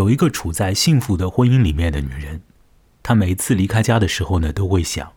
[0.00, 2.40] 有一个处在幸福的婚姻里面的女人，
[3.02, 5.12] 她每次离开家的时候呢，都会想，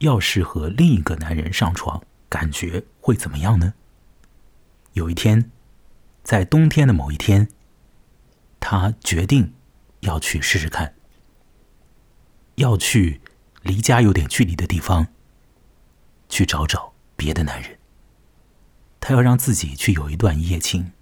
[0.00, 3.72] 要是和另一个男人上床，感觉会怎么样呢？
[4.92, 5.50] 有一天，
[6.22, 7.48] 在冬天的某一天，
[8.60, 9.54] 她决定
[10.00, 10.92] 要去试试看，
[12.56, 13.22] 要去
[13.62, 15.06] 离家有点距离的地方，
[16.28, 17.78] 去找找别的男人。
[19.00, 20.92] 她要让自己去有一段一夜情，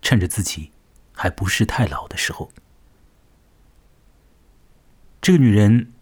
[0.00, 0.72] 趁着自己。
[1.14, 2.50] 还不是太老的时候，
[5.22, 5.92] 这个女人，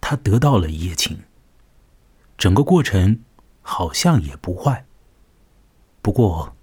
[0.00, 1.22] 她得到了一夜情，
[2.36, 3.20] 整个过程
[3.60, 4.86] 好像也不坏。
[6.02, 6.56] 不过，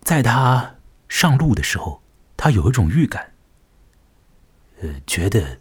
[0.00, 0.76] 在她
[1.08, 2.02] 上路的时候，
[2.36, 3.34] 她有一种预感，
[4.80, 5.60] 呃，觉得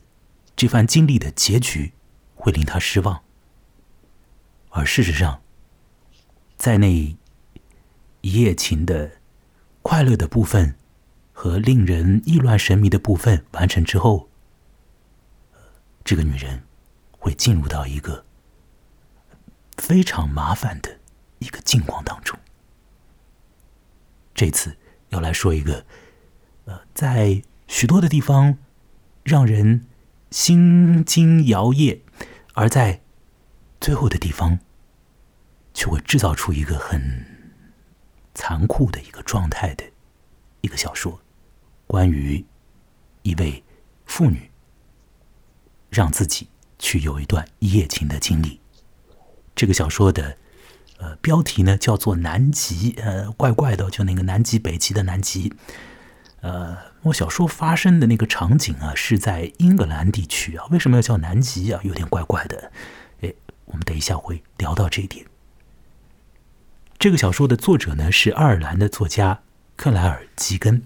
[0.55, 1.93] 这番经历的结局
[2.33, 3.21] 会令她失望。
[4.69, 5.41] 而事实上，
[6.57, 7.17] 在那一
[8.21, 9.11] 夜情的。
[9.83, 10.75] 快乐的部分
[11.41, 14.29] 和令人意乱神迷的部分完成之后，
[16.03, 16.61] 这个女人
[17.17, 18.23] 会进入到一个
[19.75, 20.99] 非常麻烦的
[21.39, 22.37] 一个境况当中。
[24.35, 24.77] 这次
[25.09, 25.83] 要来说一个，
[26.65, 28.59] 呃，在许多的地方
[29.23, 29.87] 让人
[30.29, 32.01] 心惊摇曳，
[32.53, 33.01] 而在
[33.79, 34.59] 最后的地方
[35.73, 37.25] 却会制造出一个很。
[38.35, 39.83] 残酷的一个状态的
[40.61, 41.19] 一个小说，
[41.91, 42.45] 关于
[43.21, 43.61] 一位
[44.05, 44.49] 妇女
[45.89, 46.47] 让自己
[46.79, 48.61] 去有一段一夜情的经历。
[49.53, 50.37] 这个小说的
[50.99, 55.53] 呃标题呢叫做《南极》，呃，怪怪的，就那个南极、北极的南极。
[56.39, 61.81] 呃，我小说发生的那个场景啊是在英格兰地区啊，为什么要叫南极啊？
[61.83, 62.71] 有点怪怪的。
[63.19, 63.33] 哎，
[63.65, 65.25] 我们等一下会聊到这一点。
[66.97, 69.41] 这个小说的作者呢是爱尔兰的作家
[69.75, 70.83] 克莱尔·吉根，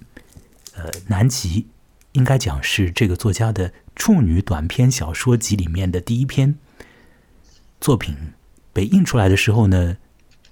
[0.75, 1.61] 呃，《南极》
[2.11, 6.55] 应该讲是这个作家的处女短篇小说集里面的第一篇
[7.81, 8.15] 作品。
[8.73, 9.95] 被印出来的时候呢，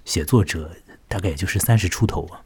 [0.06, 0.76] 写作者
[1.08, 2.40] 大概也就是三十出头啊。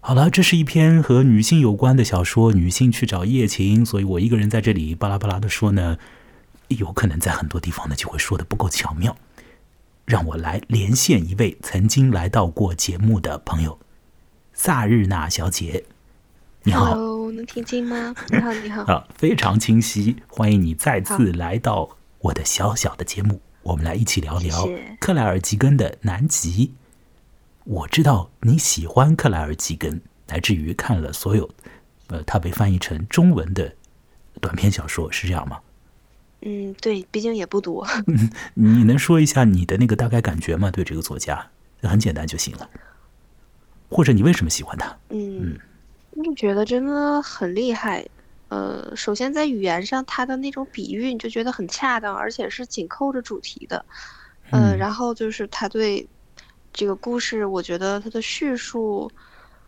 [0.00, 5.98] 好了，这是一篇和女性有关的小说，女性去找夜情，所以我一个人在这里巴拉巴拉的说呢，
[6.68, 9.14] 有可能在很多地方呢就会说的不够巧妙。
[10.06, 13.78] 让我来连线一位曾经来到过节目的朋友，
[14.54, 15.84] 萨日娜小姐，
[16.62, 16.94] 你好，
[17.32, 18.14] 能听清吗？
[18.28, 24.68] 你好，你好，啊，非常清晰，欢迎你再次来到我的小小的节目，我们来一起聊聊
[25.00, 26.66] 克莱尔吉根的《南极》。
[27.64, 31.48] 我知道你喜欢克莱尔吉根，乃至于看了所有，
[32.08, 33.74] 呃，他被翻译成中文的
[34.38, 35.60] 短篇小说，是这样吗？
[36.42, 37.86] 嗯，对，毕竟也不多。
[38.52, 40.70] 你能说一下你的那个大概感觉吗？
[40.70, 41.48] 对这个作家，
[41.80, 42.68] 很简单就行了。
[43.88, 44.96] 或者你为什么喜欢他？
[45.08, 45.58] 嗯，
[46.26, 48.06] 我觉得真的很厉害。
[48.48, 53.84] 呃，首先在语言上，他的那种比喻你就觉得很恰当，而且是紧扣着主题的。
[54.50, 56.06] 嗯，然后就是他对
[56.72, 59.10] 这个故事，我觉得他的叙述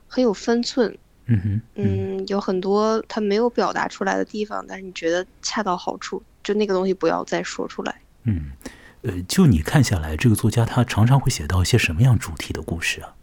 [0.08, 0.96] 很有分寸。
[1.26, 6.20] 嗯哼，嗯，有很多他没有表达出来的地方，但是你觉得恰到好处。
[6.42, 7.94] 就那个东西不要再说出来。
[8.24, 8.50] 嗯，
[9.02, 13.14] 呃，就你看下来，这个作家他常常会写到一些什么样主题的故事啊？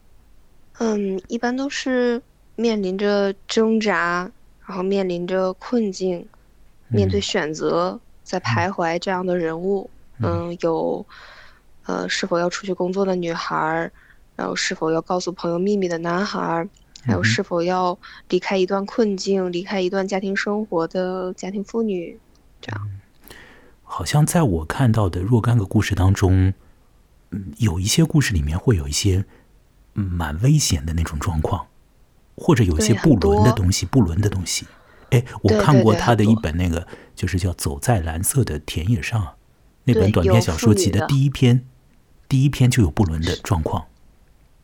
[0.78, 2.22] 嗯，一般都是
[2.59, 4.30] 面临着挣扎，
[4.68, 6.28] 然后面临着困境，
[6.90, 9.90] 面对选择在徘徊这样的人物。
[10.22, 11.06] 嗯，有
[11.86, 13.90] 呃是否要出去工作的女孩，
[14.36, 16.68] 然后是否要告诉朋友秘密的男孩，
[17.02, 17.97] 还有是否要
[18.28, 22.20] 离开一段困境、离开一段家庭生活的家庭妇女，
[22.59, 22.91] 这样。
[23.84, 26.53] 好像在我看到的若干个故事当中，
[27.31, 29.24] 嗯，有一些故事里面会有一些
[29.94, 31.66] 蛮危险的那种状况，
[32.40, 34.66] 或者有一些不伦的东西，不伦的东西。
[35.10, 39.22] 哎，我看过他的一本那个，就是叫《走在蓝色的田野上》
[39.84, 41.66] 那本短篇小说集的第一篇，
[42.28, 43.86] 第一篇就有不伦的状况，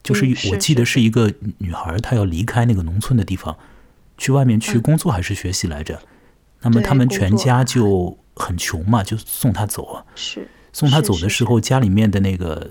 [0.02, 3.56] 就是我记得是一个女孩，她要离开那个农村的地方，
[4.16, 6.00] 去外面去工作还是学习来着，
[6.62, 8.18] 那么他们全家就。
[8.38, 10.04] 很穷嘛，就送她走啊。
[10.14, 10.46] 是。
[10.70, 12.70] 送她走的时候，家里面的那个，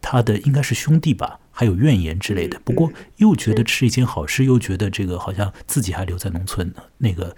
[0.00, 2.60] 他的应该是兄弟吧，还有怨言之类的。
[2.64, 6.82] 不过又觉得是一件好事，又觉得这个好像自己还留在农村呢。
[6.98, 7.34] 那个，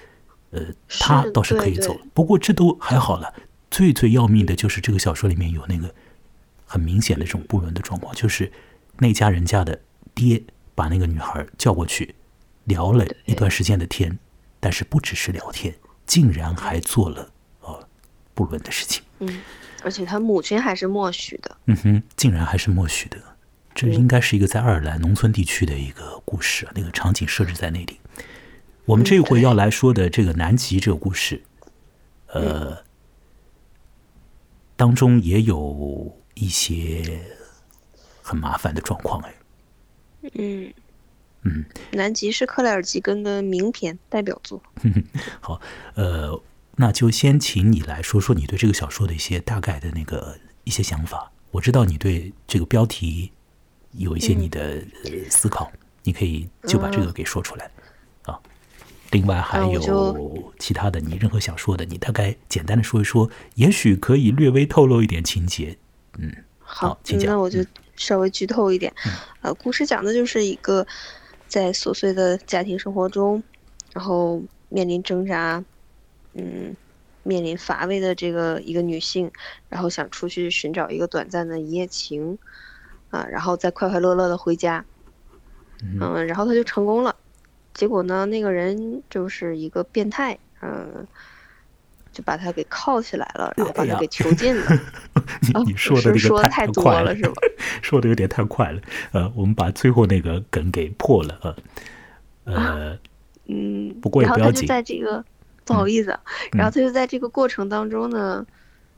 [0.51, 1.95] 呃，他倒是可以走。
[2.15, 3.33] 不过这都还好了。
[3.71, 5.95] 最最要命的就是这个小说里面有那个
[6.65, 8.51] 很明显的这种不伦的状况，就是
[8.99, 9.79] 那家人家的
[10.15, 10.43] 爹
[10.75, 12.15] 把那个女孩叫过去
[12.65, 14.19] 聊了一段时间的天，
[14.59, 15.75] 但是不只是聊天。
[16.07, 17.29] 竟然还做了
[17.63, 17.89] 呃
[18.33, 19.43] 不伦的事情，嗯，
[19.83, 23.19] 而且他母亲还是默许的，嗯哼，竟然还是默许的，
[23.77, 28.01] 这应该是一个在爱尔兰农村地区的一个故事啊，那个场景设置在那里。
[28.87, 31.43] 我们这回要来说的这个南极这个故事，
[32.29, 32.83] 呃，
[34.77, 37.21] 当中也有一些
[38.23, 39.35] 很麻烦的状况哎。
[40.35, 40.73] 嗯
[41.43, 44.63] 嗯，南极是克莱尔吉根的名篇代表作。
[45.41, 45.61] 好，
[45.95, 46.43] 呃，
[46.77, 51.31] 那就先请你来说说你对这个小说的一些大概的那个一些想法。
[51.53, 53.33] 我知道你对这个标题
[53.97, 55.71] 有一些你的呃思考，
[56.03, 57.71] 你可以就把这个给说出来
[58.23, 58.39] 啊。
[59.13, 65.77] 另外还有其他的，你任何想说的，你大概简单的说一说，也许可以略微透露一点情节。
[66.19, 67.65] 嗯好，请讲嗯那我就
[67.95, 68.93] 稍微剧透一点。
[69.41, 70.85] 呃，故事讲的就是一个
[71.47, 73.43] 在琐碎的家庭生活中，
[73.93, 75.65] 然后面临挣扎，
[76.35, 76.75] 嗯，
[77.23, 79.31] 面临乏味的这个一个女性，
[79.69, 82.37] 然后想出去寻找一个短暂的一夜情，
[83.11, 84.85] 啊，然后再快快乐乐的回家，
[85.83, 87.15] 嗯，然后他就成功了。
[87.75, 91.07] 结果呢，那个人就是一个变态，嗯、
[92.11, 94.65] 就把他给铐起来了，然后把他给囚禁了。
[95.13, 97.35] 啊你你说的说得太多了是吧？
[97.83, 98.81] 说的有点太快了。
[99.13, 101.57] 呃，我们把最后那个梗给破了啊。
[102.45, 102.99] 呃，
[103.47, 105.23] 嗯，不过也然后他就不要紧在这个
[105.65, 106.21] 不好意思啊，
[106.53, 108.47] 嗯然后他就在这个过程当中呢，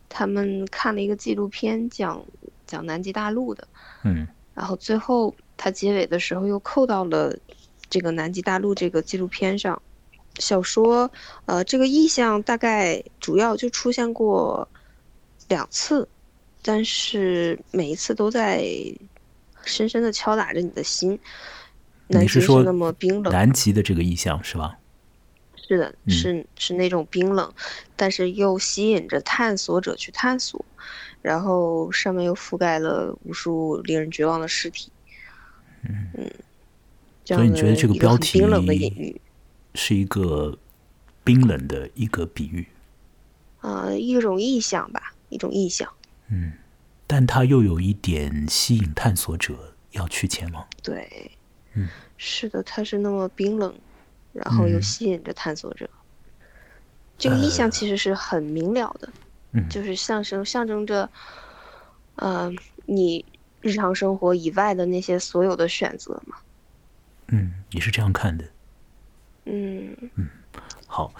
[0.09, 2.25] 他们看了一个纪录片讲
[2.67, 3.67] 讲南极大陆的，
[4.03, 7.37] 嗯然后最后他结尾的时候又扣到了
[7.89, 9.81] 这个南极大陆这个纪录片上。
[10.39, 11.11] 小说，
[11.47, 14.69] 呃，这个意象大概主要就出现过
[15.49, 16.09] 两次，
[16.63, 18.65] 但是每一次都在
[19.65, 21.19] 深深的敲打着你的心。
[22.07, 24.79] 南极你是说那么冰冷，南极的这个意象是吧？
[25.57, 27.53] 是的，嗯是是那种冰冷，
[27.97, 30.65] 但是又吸引着探索者去探索，
[31.23, 34.91] 然后上面又覆盖了无数令人绝望的尸体。
[35.83, 36.31] 嗯
[37.25, 39.21] 所以你觉得这个标题很冰冷的隐喻
[39.75, 40.59] 是一个
[41.23, 42.67] 冰冷的一个比喻，
[43.61, 45.93] 啊、一种意象吧，一种意象。
[46.29, 46.55] 嗯，
[47.07, 50.67] 但它又有一点吸引探索者要去前往。
[50.83, 51.31] 对，
[51.75, 51.87] 嗯
[52.17, 53.75] 是的，它是那么冰冷，
[54.33, 55.89] 然后又嗯吸引着探索者。
[57.19, 59.13] 这个意象其实是很明了的，
[59.53, 61.09] 嗯就是象征象征着，
[62.17, 62.53] 呃，
[62.87, 63.25] 你
[63.61, 66.37] 日常生活以外的那些所有的选择嘛。
[67.29, 68.45] 嗯，你是这样看的。
[69.47, 70.29] 嗯嗯，
[70.87, 71.13] 好，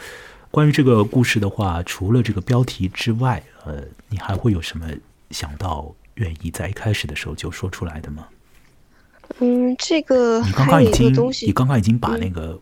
[0.51, 4.87] 关于这个故事的话，除了这个标题之外，呃，你还会有什么
[5.31, 8.29] 想到愿意在一开始的时候就说出来的吗？
[9.41, 11.13] 嗯，这个你刚刚已经
[11.47, 12.59] 你刚刚已经把嗯那个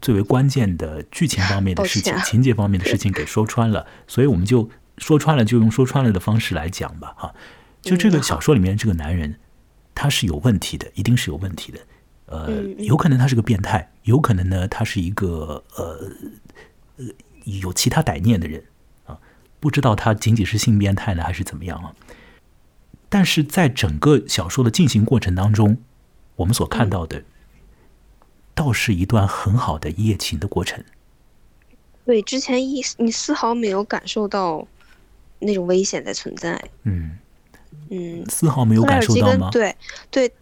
[0.00, 4.68] 最为关键的剧情方面的事情、情节方面的事情给说穿了，所以我们就
[4.98, 7.34] 说穿了，就用说穿了的方式来讲吧，哈。
[7.80, 9.38] 就这个小说里面这个男人，
[9.94, 11.78] 他是有问题的，一定是有问题的。
[12.26, 16.10] 呃，有可能他是个变态，有可能呢他是一个呃
[16.96, 17.06] 呃
[17.44, 18.62] 有其他歹念的人
[19.06, 19.18] 啊，
[19.60, 21.94] 不知道他仅仅是性变态呢，还是怎么样啊？
[23.08, 25.78] 但是在整个小说的进行过程当中，
[26.36, 27.22] 我们所看到的，
[28.54, 30.84] 倒是一段很好的一夜情的过程。
[32.04, 34.66] 对之前一你丝毫没有感受到
[35.38, 36.60] 那种危险在存在。
[36.84, 37.18] 嗯，
[37.90, 39.50] 嗯，丝毫没有感受到吗？
[39.50, 39.76] 根对
[40.10, 40.32] 对，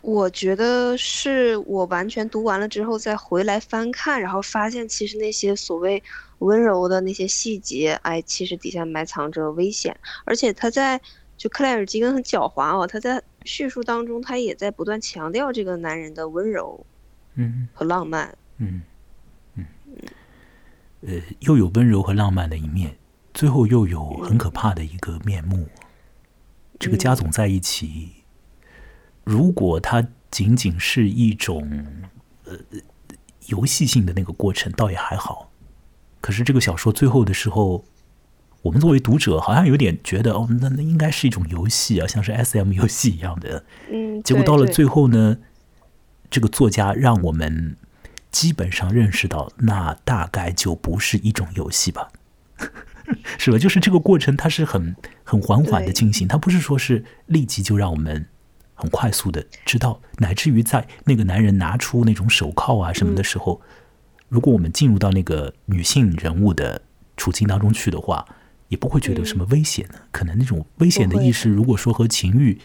[0.00, 6.02] 我觉得是我完全读完了之后再回来翻看，然后发现其实那些所谓
[6.38, 11.00] 温柔的那些细节，哎，其实底下埋藏着危险，而且他在
[11.36, 16.84] 就克莱尔基根很狡猾哦，他在叙述当中他也在不断强调这个男人的温柔
[17.34, 18.36] 嗯和浪漫。
[18.58, 18.82] 嗯
[19.56, 19.64] 嗯，
[21.00, 22.96] 呃，又有温柔和浪漫的一面，
[23.34, 25.68] 最后又有很可怕的一个面目。
[26.78, 28.24] 这个家总在一起，
[29.24, 31.86] 如果它仅仅是一种
[32.44, 32.58] 呃
[33.46, 35.50] 游戏性的那个过程，倒也还好。
[36.20, 37.84] 可是这个小说最后的时候，
[38.62, 43.64] 我们作为读者好像有点觉得，哦，那那应该是一种游戏啊，像是 S M 游戏一样的。
[43.90, 45.38] 嗯，结果到了最后呢，
[46.30, 47.76] 这个作家让我们
[48.30, 52.10] 基本上认识到，那大概就不是一种游戏吧，
[53.38, 53.58] 是吧？
[53.58, 58.26] 就是这个过程它是很很缓缓的进行，它不是说是立即就让我们
[58.74, 63.60] 很快速的知道，乃至于在那个男人拿出那种手铐啊什么的时候，
[64.28, 66.82] 如果我们进入到那个女性人物的
[67.16, 68.26] 处境当中去的话，
[68.68, 69.94] 也不会觉得有什么危险的。
[70.10, 72.58] 可能那种危险的意识，如果说和情欲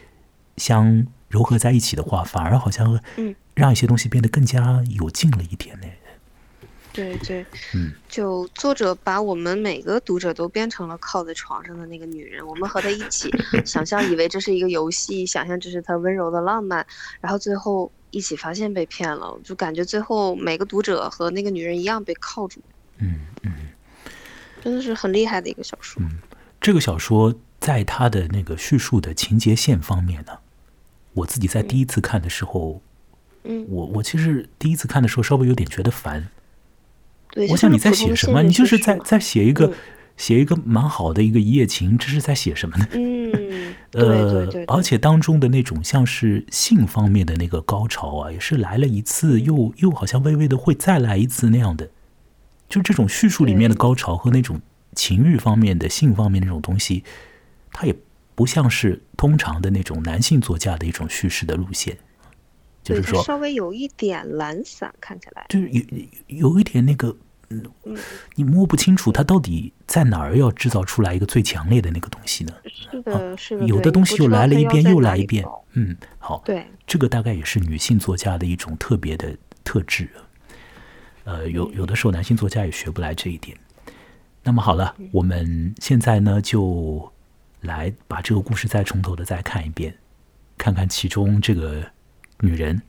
[0.56, 5.88] 相糅合在一起的话，反而好像嗯让一些东西变得更加有劲了一点呢。
[6.98, 13.30] 对对，嗯，就作者把我们每个读者都变成了靠在床上的那个女人，我们和她一起
[13.64, 16.84] 想象，以为这是一个游戏，想象这是她温柔的浪漫，
[17.22, 22.60] 然后最后一起发现被骗了，就感觉最后每个读者和那个女人一样被铐住。
[22.98, 23.54] 嗯嗯，
[24.64, 26.02] 真的是很厉害的一个小说。
[26.02, 26.18] 嗯，
[26.60, 30.40] 这个小说在它的那个叙述的情节线方面呢，
[31.14, 32.82] 我自己在第一次看的时候，
[33.44, 36.28] 嗯，我我其实第一次看的时候稍微有点觉得烦。
[37.38, 38.42] 对，我想你在写什么？
[38.42, 39.74] 你就是在在写一个嗯
[40.18, 42.88] 写一个蛮好的一个一夜情，这是在写什么呢？
[42.94, 51.92] 嗯， 呃，对对对，而且当中的那种像是性方面的那个高潮啊，也是来了一次，又又好像微微的会再来一次那样的，
[52.68, 54.60] 就这种叙述里面的高潮和那种
[54.96, 57.04] 情欲方面的性方面那种东西，
[57.72, 57.96] 它也
[58.34, 61.96] 不像是通常的那种男性作家的一种叙事的路线，
[62.82, 65.46] 就是说，稍微有一点懒散，看起来。
[65.50, 65.84] 就是有
[66.28, 67.18] 有有一点那个，嗯，
[68.36, 72.54] 你摸不清楚它到底在哪儿要制造出来一个最强烈的那个东西呢？
[72.66, 73.66] 是的，是的。
[73.66, 75.26] 有的东西又来了一遍又来一。
[75.26, 80.10] 遍嗯，好，对，这个大概也是女性作家的一种特别的特质。
[81.24, 83.58] 呃，有有的时候男性作家也学不来这一点。
[84.44, 87.12] 那么好了，我们现在呢就
[87.62, 89.96] 来把这个故事再从头的再看一遍，
[90.58, 91.84] 看看其中这个
[92.40, 92.82] 女人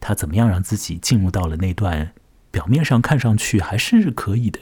[0.00, 2.12] 她怎么样让自己进入到了那段
[2.50, 4.58] 表面上看上去还是可以的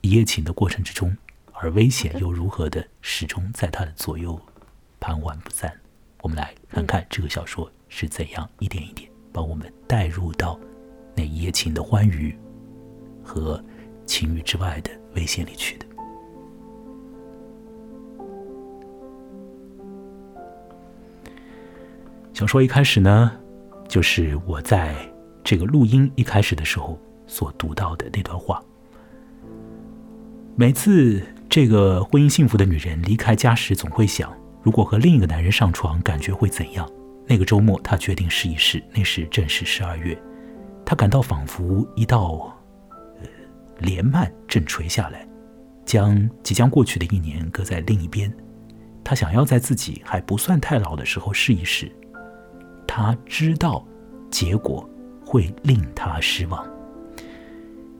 [0.00, 1.16] 一夜情的过程之中，
[1.52, 4.40] 而危险又如何的始终在他的左右
[5.00, 5.72] 盘桓不散。
[6.20, 10.58] 我们来看看这个小说是怎样一点一点把我们带入到
[11.16, 12.36] 那一夜情的欢愉
[13.24, 13.62] 和
[14.06, 15.86] 情欲之外的危险里去的。
[22.32, 23.32] 小说一开始呢，
[23.88, 24.94] 就是我在
[25.42, 26.98] 这个录音一开始的时候
[27.32, 28.62] 所读到的那段话。
[30.54, 34.30] 每次这个婚姻幸福的女人离开家时，总会想，
[34.62, 36.86] 如果和另一个男人上床，感觉会怎样？
[37.26, 38.82] 那个周末，她决定试一试。
[38.94, 40.20] 那时正是十二月，
[40.84, 42.54] 她感到仿佛一道
[43.22, 43.26] 呃
[43.78, 45.26] 帘幔正垂下来，
[45.86, 48.30] 将即将过去的一年搁在另一边。
[49.02, 51.90] 她想要在自己还不算太老的时候试一试。
[52.86, 53.82] 她知道
[54.30, 54.86] 结果
[55.24, 56.62] 会令她失望。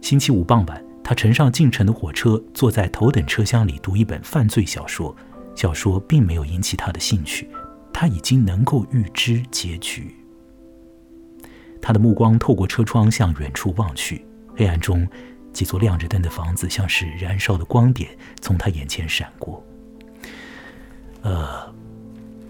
[0.02, 5.14] 星期五傍晚，他乘上进城的火车，坐在头等车厢里读一本犯罪小说。
[5.54, 7.48] 小说并没有引起他的兴趣，
[7.92, 10.14] 他已经能够预知结局。
[11.80, 15.06] 他的目光透过车窗向远处望去，黑暗中，
[15.52, 19.64] 几座亮着灯的房子像是燃烧的光点从他眼前闪过。
[21.22, 21.72] 呃，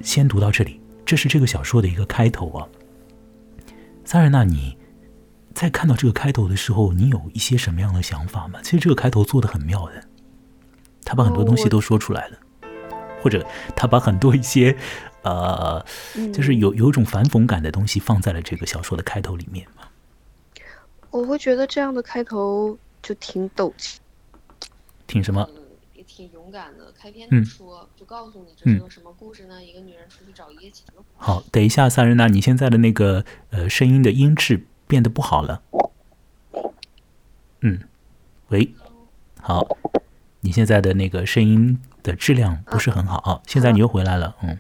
[0.00, 2.66] 先读到这里，这是这个小说的一个开头啊。
[4.04, 4.76] 萨尔纳，你
[5.54, 8.61] 在看到这个开头的时候，你有一些什么样的想法吗？
[8.62, 10.02] 其实这个开头做的很妙的，
[11.04, 12.38] 他把很多东西都说出来了，
[13.23, 14.76] 或者他把很多一些
[15.23, 15.85] 呃，
[16.32, 19.82] 就是有有一种反讽感的东西放在了这个小说的开头里面嘛。
[21.11, 24.00] 我会觉得这样的开头就挺陡气，
[25.06, 25.47] 挺什么？
[25.54, 25.62] 嗯，
[25.94, 26.90] 也挺勇敢的。
[26.99, 29.62] 开篇嗯就说，就告诉你这是个什么故事呢？
[29.62, 31.06] 一个女人出去找一夜情的故事。
[31.16, 35.63] 好，等一下，萨仁娜，你现在的那个呃声音的音质变得不好了。
[37.63, 37.81] 嗯，
[38.49, 38.75] 喂，
[39.41, 39.67] 好，
[40.41, 43.41] 你现在的那个声音的质量不是很好啊。
[43.47, 44.59] 现在你又回来了，嗯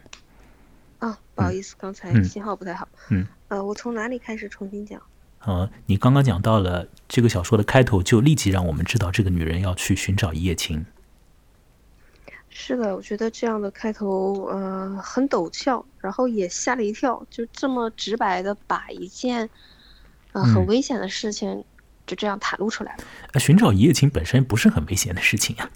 [1.00, 2.88] 啊，不好意思，刚才嗯信号不太好。
[3.10, 5.02] 嗯，呃，我从哪里开始重新讲？
[5.40, 10.86] 呃，你刚刚讲到了这个小说的开头，就立即让我们知道这个女人要去寻找一夜情。
[12.48, 19.50] 是的，我觉得这样的开头，呃，很陡峭，然后也吓了一跳，就这么直白的把一件，
[20.32, 21.64] 呃，很嗯危险的事情
[22.06, 23.04] 就这样袒露出来了。
[23.32, 25.70] 呃寻找一夜情本身不是很危险的事情啊，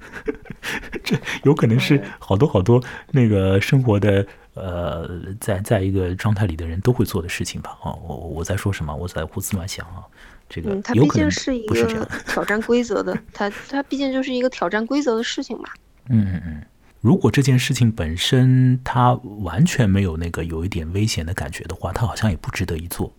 [1.04, 2.82] 这有可能是好多好多
[3.12, 5.08] 那个生活的呃，
[5.40, 7.76] 在在一个状态里的人都会做的事情吧。
[7.82, 8.94] 哦，我我在说什么？
[8.94, 10.02] 我在胡思乱想啊。
[10.48, 12.06] 这个嗯，它毕竟是一个。
[12.26, 15.64] 挑战规则的，它它毕竟就是一个挑战规则的事情嘛。
[16.08, 16.62] 嗯嗯嗯。
[17.00, 23.12] 如果这件事情本身它完全没有那个有一点危险的感觉的话，它好像也不值得一做。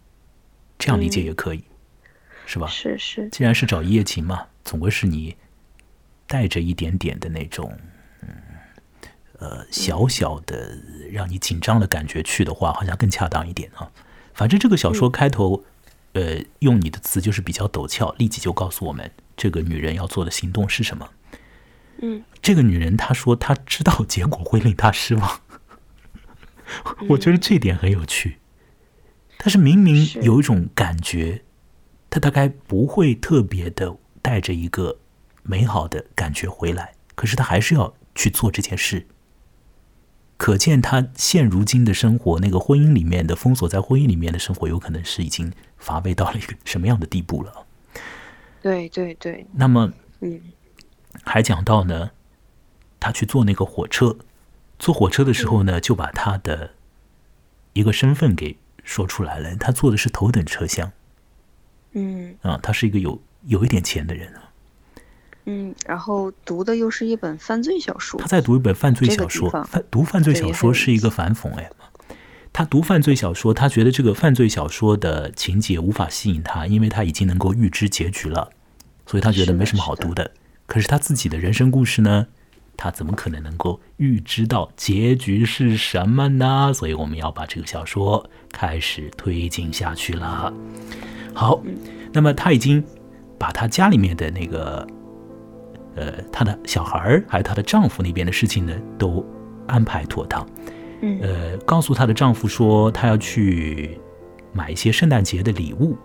[0.78, 1.64] 这样理解嗯也可以，
[2.46, 2.68] 是吧？
[2.68, 5.36] 是是，既然是找一夜情嘛，总归是你
[6.28, 7.78] 带着一点点的那种，
[8.22, 8.30] 嗯，
[9.40, 10.78] 呃，小小的
[11.12, 13.92] 让你紧张的感觉去的话，好像更恰当一点啊。
[14.34, 15.64] 反正这个小说开头，
[16.14, 21.10] 呃，用你的词就是比较陡峭，立即就告诉我们这个女人要做的行动是什么。
[22.00, 25.42] 嗯，这个女人她说她知道结果会令她失望，
[27.10, 28.38] 我觉得这点很有趣。
[29.38, 31.44] 但是明明有一种感觉，
[32.10, 35.00] 他大概不会特别的带着一个
[35.44, 39.08] 美好的感觉回来，可是他还是要去做这件事。
[40.38, 47.66] 可见他现如今的生活，那个婚姻里面的封锁在婚姻里面的生活，有可能是已经乏味到了一个什么样的地步了？
[48.62, 49.48] 对对对。
[49.54, 50.40] 那么，嗯，
[51.24, 52.12] 还讲到呢，
[53.00, 54.18] 他去坐那个火车，
[54.78, 56.72] 坐火车的时候呢，就把他的
[57.74, 59.56] 一个身份给说出来了。
[59.58, 60.92] 他坐的是头等车厢。
[61.92, 62.34] 嗯。
[62.42, 64.50] 啊，他是一个有有一点钱的人啊。
[65.46, 68.20] 嗯，然后读的又是一本犯罪小说。
[68.20, 71.70] 他在读一本犯罪小说，犯读犯罪小说是一个反讽哎。
[72.52, 78.50] 他读犯罪小说，他觉得这个犯罪小说的情节无法吸引他，因为他已经能够预知结局了，
[79.06, 80.32] 所以他觉得没什么好读的。
[80.66, 82.28] 可是他自己的人生故事呢，
[82.76, 86.74] 他怎么可能能够预知到结局是什么呢？
[86.74, 90.52] 所以我们要把这个小说开始推进下去了。
[91.34, 91.62] 好，
[92.12, 92.84] 那么他已经
[93.38, 94.88] 把他家里面的那个。
[96.00, 99.26] 呃，她的小孩儿还有她的丈夫那边的事情呢，都
[99.66, 100.48] 安排妥当。
[101.02, 104.00] 嗯，呃，告诉她的丈夫说，她要去
[104.54, 105.98] 买一些圣诞节的礼物，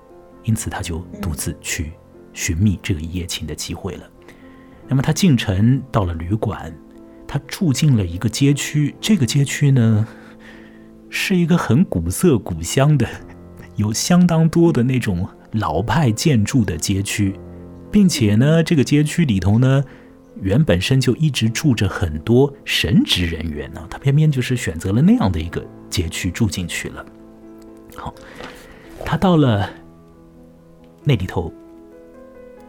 [0.45, 1.93] 因此她就独自去
[2.33, 4.05] 寻觅这个一夜情的机会了。
[4.89, 6.75] 那么她进城到了旅馆，
[7.29, 10.09] 她住进了一个街区，这个街区呢，
[11.15, 13.07] 是一个很古色古香的，
[13.77, 17.39] 有相当多的那种老派建筑的街区。
[17.91, 19.85] 并且呢，这个街区里头呢，
[20.41, 27.05] 原本身就一直住着很多神职人员呢，他偏偏就是选择了那样的一个街区住进去了。
[27.95, 28.15] 好，
[29.05, 29.69] 他到了
[31.05, 31.53] 那里头，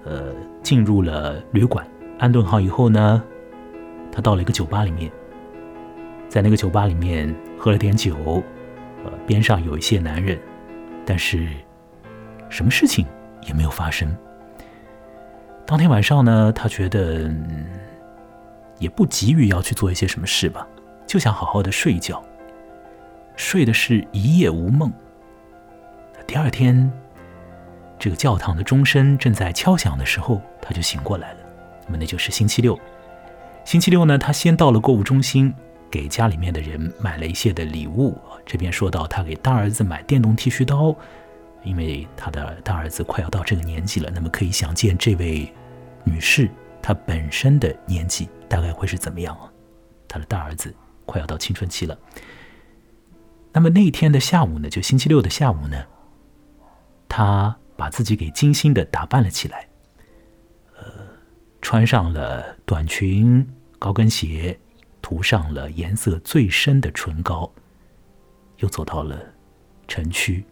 [0.03, 1.87] 呃，进入了旅馆
[2.19, 3.23] 安顿好以后呢，
[4.11, 5.09] 他到了一个酒吧里面，
[6.27, 7.33] 在那个酒吧里面
[7.63, 8.43] 喝了点酒，
[9.05, 10.37] 呃，边上有一些男人，
[11.05, 11.47] 但是
[12.49, 13.05] 什么事情
[13.47, 14.13] 也没有发生。
[15.65, 17.33] 当天晚上呢，他觉得
[18.79, 20.67] 也不急于要去做一些什么事吧，
[21.07, 22.21] 就想好好的睡一觉。
[23.37, 24.91] 睡的是一夜无梦。
[26.27, 26.91] 第二天，
[27.97, 31.39] 这个教堂的钟声正在敲响的时候，他就醒过来了。
[31.85, 32.77] 那么那就是星期六。
[33.63, 35.55] 星期六呢，他先到了购物中心，
[35.93, 38.17] 给家里面的人买了一些的礼物。
[38.43, 40.95] 这边说到他给大儿子买电动剃须刀。
[41.63, 45.49] 因为他的大儿子快要到这个年纪了，那么可以想见这位
[46.03, 46.49] 女士
[46.81, 49.49] 她本身的年纪大概会是怎么样啊？
[50.05, 50.75] 她的大儿子
[51.05, 51.97] 快要到青春期了。
[53.53, 55.85] 那么那天的下午呢，就星期六的下午呢，
[57.07, 59.65] 他把自己给精心的打扮了起来，
[60.75, 60.83] 呃，
[61.61, 63.47] 穿上了短裙、
[63.79, 64.59] 高跟鞋，
[65.13, 67.51] 涂上了颜色最深的唇膏，
[68.57, 69.15] 又走到了
[69.87, 70.43] 城区。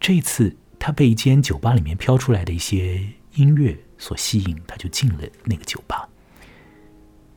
[0.00, 3.00] 这次他被一间酒吧里面飘出来的一些
[3.34, 6.08] 音乐所吸引，他就进了那个酒吧。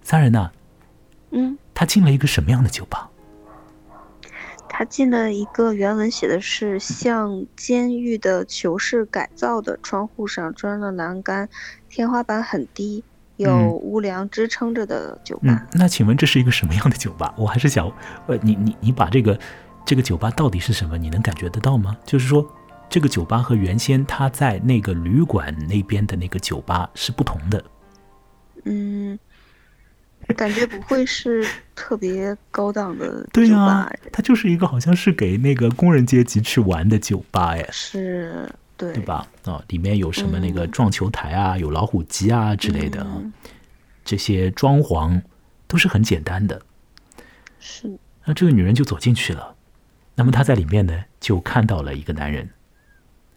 [0.02, 0.50] 三人呐，
[1.30, 3.08] 嗯，他进了一个什么样的酒吧？
[4.68, 11.48] 他进了一个原文写的是像监狱的囚室改造的，窗户上装了栏杆，
[11.88, 13.04] 天花板很低，
[13.42, 15.42] 有屋梁支撑着的酒吧。
[15.44, 17.34] 嗯，那请问这是一个什么样的酒吧？
[17.38, 17.92] 我还是想，
[18.28, 19.38] 呃，你你你把这个。
[19.84, 20.96] 这个酒吧到底是什么？
[20.96, 21.98] 你能感觉得到吗？
[22.06, 22.48] 就是说，
[22.88, 27.64] 这个酒吧和原先他在那个旅馆那边的那个酒吧是不同的。
[28.66, 29.18] 嗯，
[30.38, 37.68] 感觉不会是特别高档的 对呀，它就是一个好像是给那个工人阶级去玩的酒吧哎。
[37.72, 38.48] 是，
[38.82, 39.28] 对，对吧？
[39.46, 43.06] 啊，里面有什么那个撞球台啊，有老虎机啊之类的，
[44.04, 45.22] 这些装潢
[45.68, 46.60] 都是很简单的。
[47.60, 47.96] 是。
[48.26, 49.56] 那这个女人就走进去了。
[50.16, 52.50] 那么她在里面呢，就看到了一个男人。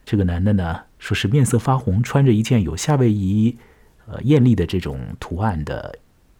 [0.07, 3.59] 这个男的呢，说是面色发红，穿着一件有夏威夷
[4.07, 5.99] 呃艳丽的这种图案的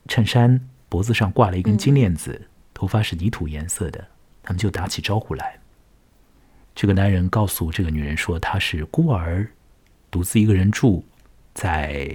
[0.09, 4.03] 衬衫，脖子上挂了一根金链子，头发是泥土颜色的。
[4.43, 5.59] 他们就打起招呼来。
[6.75, 9.49] 这个男人告诉这个女人说，他是孤儿，
[10.11, 11.05] 独自一个人住
[11.55, 12.11] 在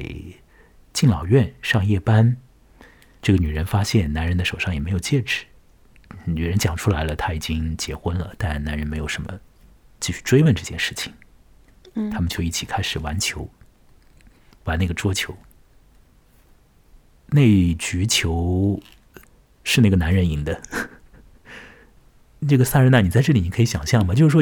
[0.92, 2.36] 敬老院上夜班。
[3.22, 5.46] 这个女人发现男人的手上也没有戒指。
[6.26, 9.40] 女人讲出来了，她已经结婚了，但男人没有什么
[10.00, 11.14] 继续追问这件事情。
[11.94, 13.50] 嗯，他们就一起开始玩球，
[14.66, 15.36] 玩那个桌球。
[17.28, 18.82] 那局球
[19.64, 20.62] 是那个男人赢的。
[22.48, 24.14] 这个萨日娜，你在这里，你可以想象吗？
[24.14, 24.42] 就是说，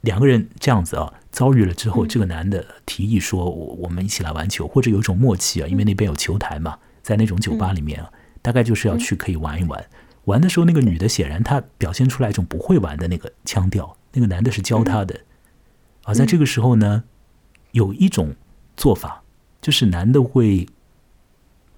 [0.00, 9.84] 两个人这样子啊，遭遇了之后，这个男的提议说：“我我们一起来玩球，或者有一种默契啊，因为那边有球台嘛，在那种酒吧里面啊，大概就是要去可以玩一玩。”
[10.24, 15.20] 玩的时候，那个女的显然她表现出来一种不会玩的那个腔调，那个男的是教她的。
[16.04, 17.04] 而在这个时候呢，
[17.72, 18.34] 有一种
[18.76, 19.22] 做法，
[19.60, 20.66] 就是男的会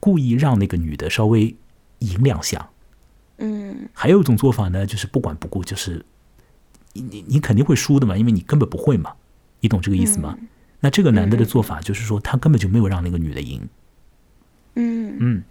[0.00, 1.56] 故意让那个女的稍微
[1.98, 2.70] 赢两下。
[3.38, 6.04] 嗯还有一种做法呢，就是不管不顾，就是
[6.92, 9.14] 你你你肯定会输的嘛，因为你根本不会嘛，
[9.60, 10.36] 你懂这个意思吗？
[10.80, 13.68] 那这个男的的做法就是说，他根本就没有让那个女的赢。
[14.74, 15.42] 嗯嗯，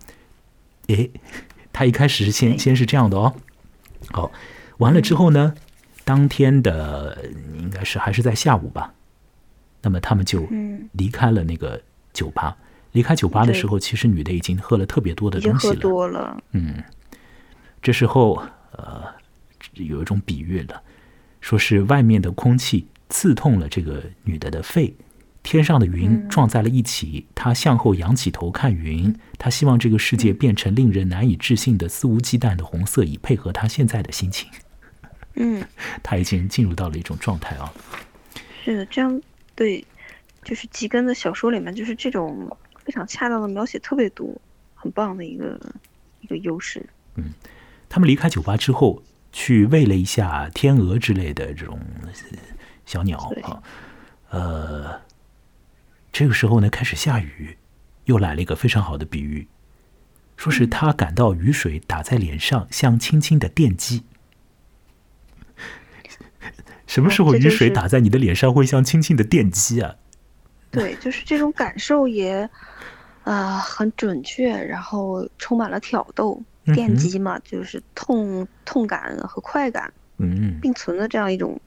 [0.88, 1.12] 诶，
[1.74, 3.36] 他一开始是先先是这样的哦。
[4.12, 4.32] 好，
[4.78, 5.54] 完了之后呢，
[6.06, 7.26] 当天的
[7.58, 8.94] 应该是还是在下午吧。
[9.82, 11.82] 那么他们就嗯，离开了那个
[12.14, 12.58] 酒吧。
[12.94, 15.76] 离开酒吧的时候，其实女的已经喝了特别多的东西了。
[15.76, 16.42] 多了。
[16.52, 16.82] 嗯，
[17.82, 19.04] 这时候呃，
[19.74, 20.82] 有一种比喻了，
[21.42, 24.94] 说是外面的空气刺痛了这个女的的肺，
[25.44, 34.50] 天上的云撞在了一起，她向后仰起头看云，她希望这个世界变成令人难以置信的肆无忌惮的红色，以配合她现在的心情。
[35.36, 35.64] 嗯，
[36.04, 37.72] 她已经进入到了一种状态啊。
[38.66, 39.22] 是的，这样
[39.56, 39.86] 对，
[40.44, 44.30] 就是吉根的小说里面，就是这种非常恰当的描写特别多，
[44.76, 45.58] 很棒的一个
[46.20, 46.86] 一个优势。
[47.90, 52.10] 他们离开酒吧之后，去喂了一下天鹅之类的这种呃
[52.86, 53.62] 小鸟啊。
[54.30, 55.02] 呃，
[56.12, 57.58] 这个时候呢，开始下雨，
[58.06, 59.48] 又来了一个非常好的比喻，
[60.36, 64.04] 说是他感到雨水打在脸上，像轻轻的电击。
[66.86, 69.96] 什么时候雨水打在你的脸上会像轻轻的电击啊？
[70.72, 72.50] 对，就是这种感受也
[73.24, 76.42] 啊、很准确，然后充满了挑逗。
[76.74, 81.60] 电击嘛，就是痛痛感和快感嗯，并存的这样一种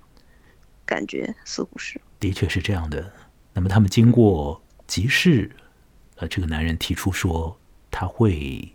[0.85, 2.01] 感觉，似乎是。
[2.19, 3.13] 的确是这样的。
[3.53, 5.51] 那么他们经过集市，
[6.17, 7.59] 呃，这个男人提出说
[7.91, 8.75] 他会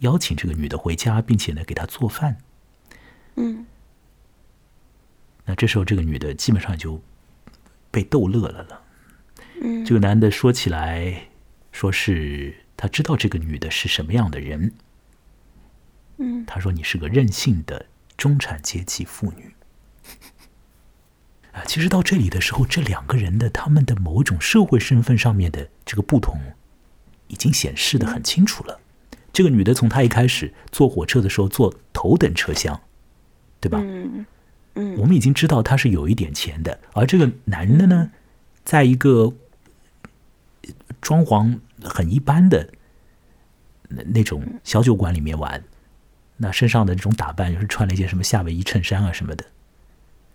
[0.00, 2.36] 邀请这个女的回家，并且呢给她做饭。
[3.36, 3.64] 嗯
[5.44, 7.02] 那这时候这个女的基本上就
[7.90, 8.82] 被逗乐了了。
[9.60, 11.28] 嗯这个男的说起来，
[11.70, 14.72] 说是他知道这个女的是什么样的人。
[16.22, 19.52] 嗯他说你是个任性的中产阶级妇女。
[21.52, 26.40] 啊，其实到这里的时候，这两个人的他们的某种社会身份上面的这个不同，
[27.26, 28.80] 已经显示的很清楚了。
[29.34, 32.80] 这个女的从她一开始坐火车的时候坐头等车厢，
[33.60, 33.78] 对吧？
[33.82, 34.24] 嗯
[34.74, 38.10] 嗯我们已经知道她是有一点钱的，而这个男的呢，
[38.64, 39.34] 在一个
[41.02, 42.72] 装潢很一般的
[43.88, 45.62] 那那种小酒馆里面玩，
[46.42, 49.44] 那身上的这种打扮又是穿了一件什么夏威夷衬衫啊什么的，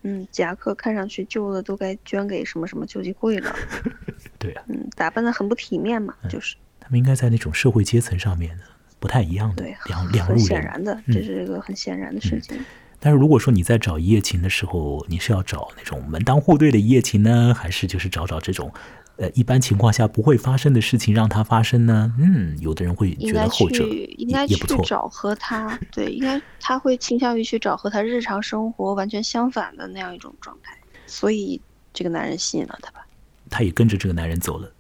[0.03, 3.53] 嗯，夹克看上去旧的都该捐给什么什么救济会了。
[4.39, 8.63] 对啊，嗯，打扮的很不体面嘛，就是他们应该在那种社会阶层上面呢
[8.99, 10.47] 不太一样的对，两两很路人。
[10.47, 12.57] 显然的，这是一个很显然的事情。
[13.01, 18.71] 但是如果说你在找一夜情的时候，你是要找那种门当户对的一夜情呢，还是就是找找这种，
[19.17, 22.13] 呃，一般情况下不会发生的事情让它发生呢？
[22.19, 23.83] 嗯，有的人会觉得后者，
[24.17, 24.83] 应该去也也不错。
[24.85, 30.77] 找和他对，应该他会倾向于去找和他日常生活完全相反的那样一种状态，
[31.07, 31.59] 所以
[31.93, 33.05] 这个男人吸引了他吧。
[33.49, 34.71] 他也跟着这个男人走了。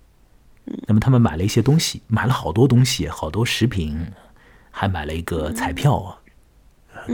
[0.85, 3.97] 那么他们买了一些东西，买了好多东西，好多食品，
[4.69, 6.19] 还买了一个彩票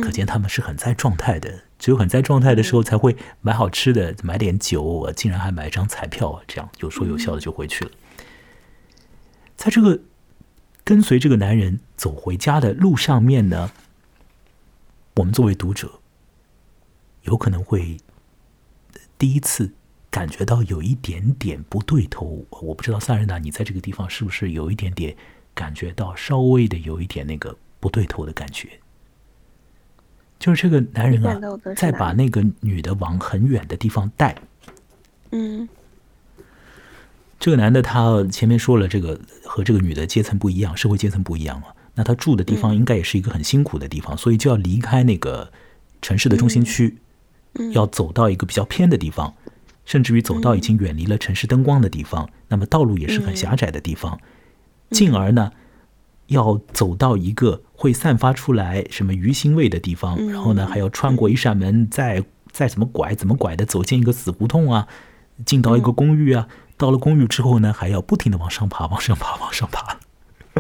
[0.01, 7.91] 可见他们是很在状态的，只有很在状态的时候才会买好吃的，买点酒，我竟然还买一张彩票，这样有说有笑的就回去了。
[9.57, 9.99] 在这个
[10.85, 13.69] 跟随这个男人走回家的路上面呢，
[15.15, 15.99] 我们作为读者，
[17.23, 17.97] 有可能会
[19.17, 19.73] 第一次
[20.09, 22.45] 感觉到有一点点不对头。
[22.61, 25.17] 我不知道萨仁娜，你在这个地方是不是有一点点
[25.53, 28.79] 感觉到稍微的有一点那个不对头的感觉？
[30.39, 34.35] 就是这个男人啊你感到的，是在把那个女的往很远的地方带。
[35.31, 35.67] 嗯。
[37.39, 41.67] 这个男的他前面说了，这个和这个女的阶层不一样，社会阶层不一样嘛。
[41.93, 45.51] 那他住的地方应该也是一个很辛苦的地方，所以就要离开那个
[46.01, 46.97] 城市的中心区，
[47.73, 49.33] 要走到一个比较偏的地方，
[49.83, 52.29] 甚至于走到已经远离了城市灯光的地方。
[52.47, 54.17] 那么道路也是很狭窄的地方，
[54.89, 55.51] 进而呢，
[56.27, 64.87] 要走到一个会散发出来什么鱼腥味的地方，然后呢还要穿过一扇门，再再怎么拐怎么拐的走进一个死胡同啊，
[65.45, 66.47] 进到一个公寓啊。
[66.75, 69.97] 到了公寓之后呢，还要不停的往上爬，往上爬，往上爬，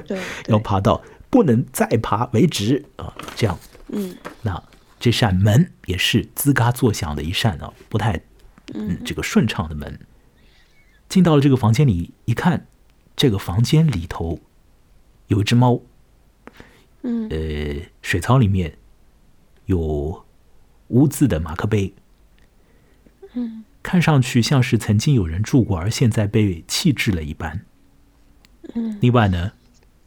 [0.05, 3.13] 对要爬到不能再爬为止啊！
[3.35, 3.57] 这样，
[3.89, 4.61] 嗯那
[4.99, 8.21] 这扇门也是吱嘎作响的一扇啊，不太
[8.73, 9.99] 嗯这个顺畅的门。
[11.09, 12.67] 进到了这个房间里一看，
[13.15, 14.39] 这个房间里头
[15.27, 15.79] 有一只猫，
[17.01, 18.77] 嗯呃，水槽里面
[19.65, 20.25] 有
[20.89, 21.93] 污渍的马克杯，
[23.33, 27.65] 嗯看上去像是曾经有人住过，而现在被弃置了一般。
[28.75, 29.53] 嗯，另外呢，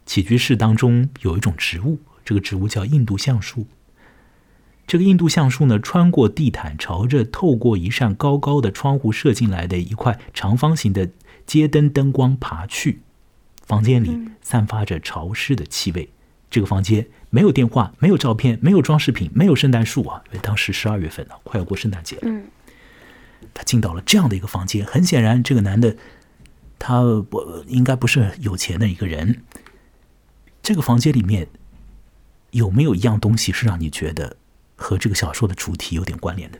[0.07, 3.66] 起居室当中有一种植物，这个植物叫印度橡树。
[4.87, 11.11] 这个印度橡树呢，穿过地毯，朝着透过一扇高高的窗户射进来的一块长方形的
[11.44, 13.00] 街灯灯光爬去。
[13.66, 16.09] 房间里散发着潮湿的气味。
[16.48, 22.22] 这个房间没有电话，没有照片，没有装饰品，没有圣诞树啊，因为当时十二月份了，快要过圣诞节了。
[22.24, 22.46] 嗯，
[23.52, 25.96] 他进到了这样的一个房间，很显然，这个男的
[26.79, 29.42] 他不应该不是有钱的一个人。
[30.62, 31.48] 这个房间里面
[32.52, 34.37] 有没有一样东西是让你觉得
[34.76, 36.59] 和这个小说的主题有点关联的？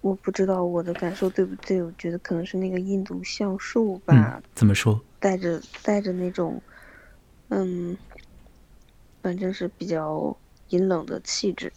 [0.00, 4.98] 我不知道我的感受对不对，我觉得可能是那个印度橡树吧，嗯，怎么说？
[5.20, 6.60] 带着带着那种，
[7.50, 7.96] 嗯，
[9.22, 10.36] 反正是比较
[10.70, 11.72] 阴冷的气质。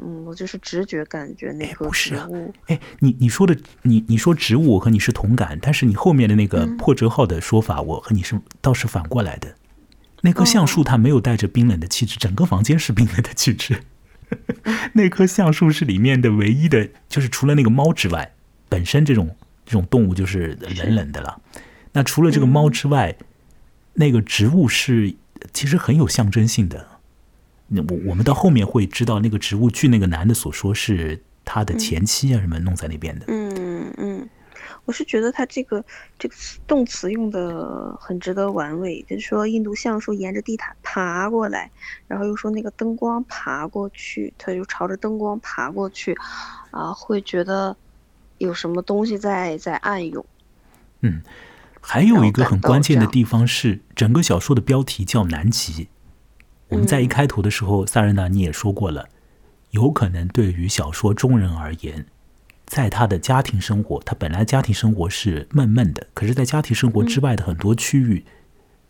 [0.00, 9.56] 嗯，我就是直觉感觉那哎个植物，哎，你你说的你你说植物，我和你是同感，但是你后面的那个嗯破折号的说法，我和你是倒是反过来的。
[10.20, 13.82] 那棵橡树它没有带着冰冷的气质，整个房间是冰冷的气质。
[14.94, 18.34] 那棵橡树是里面的唯一的，就是除了那个猫之外，
[18.68, 21.40] 本身这种这种动物就是冷冷的了。
[21.98, 23.16] 那除了这个猫之外，
[23.94, 25.16] 那个植物是
[25.52, 26.86] 其实很有象征性的。
[27.66, 33.24] 那我我们到后面会知道，那个植物，据那个男的所说，是他的前妻啊什么弄在那边的。
[33.26, 34.28] 嗯嗯，
[34.84, 35.84] 我是觉得他这个
[36.16, 41.68] 这个词动词用的很值得玩味，就是说印度橡树沿着地毯爬过来，
[42.06, 46.16] 然后又说那个灯光爬过去，他就朝着灯光爬过去，
[46.70, 47.76] 啊，会觉得
[48.38, 50.24] 有什么东西在在暗涌。
[51.90, 55.84] 还有一个很关键的地方是，整个小说的标题叫《南极》。
[56.68, 59.08] 我们在一开头的时候，萨仁娜你也说过了，
[59.70, 62.04] 有可能对于小说中人而言，
[62.66, 68.26] 在他的家庭生活，他本来家庭生活是闷闷的，可是，在家庭生活之外的很多区域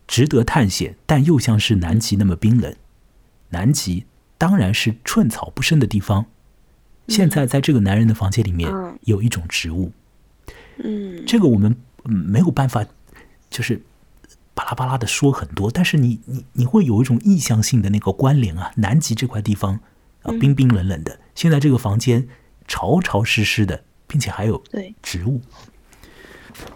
[0.09, 2.75] 值得探险，但又像是南极那么冰冷。
[3.51, 4.07] 南极
[4.37, 6.27] 当然是寸草不生的地方。
[7.07, 9.93] 现在在这个男人的房间里面嗯有一种植物，
[10.83, 12.85] 嗯这个我们嗯没有办法，
[13.51, 13.83] 就是
[14.55, 18.73] 巴拉巴拉的说很多，但是你你你会有一种意向性的那个关联啊。
[18.77, 19.81] 南极这块地方
[20.23, 22.29] 啊，冰冰冷冷的，现在这个房间
[22.67, 24.63] 潮潮湿湿的，并且还有，
[25.03, 25.41] 植物。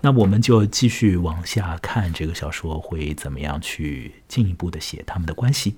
[0.00, 5.76] 那我们就继续往下看这个小说会怎么样去进一步的写他们的关系。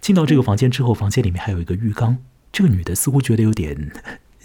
[0.00, 2.16] 进到这个房间之后，房间里面还有一个浴缸。
[2.52, 3.92] 这个女的似乎觉得有点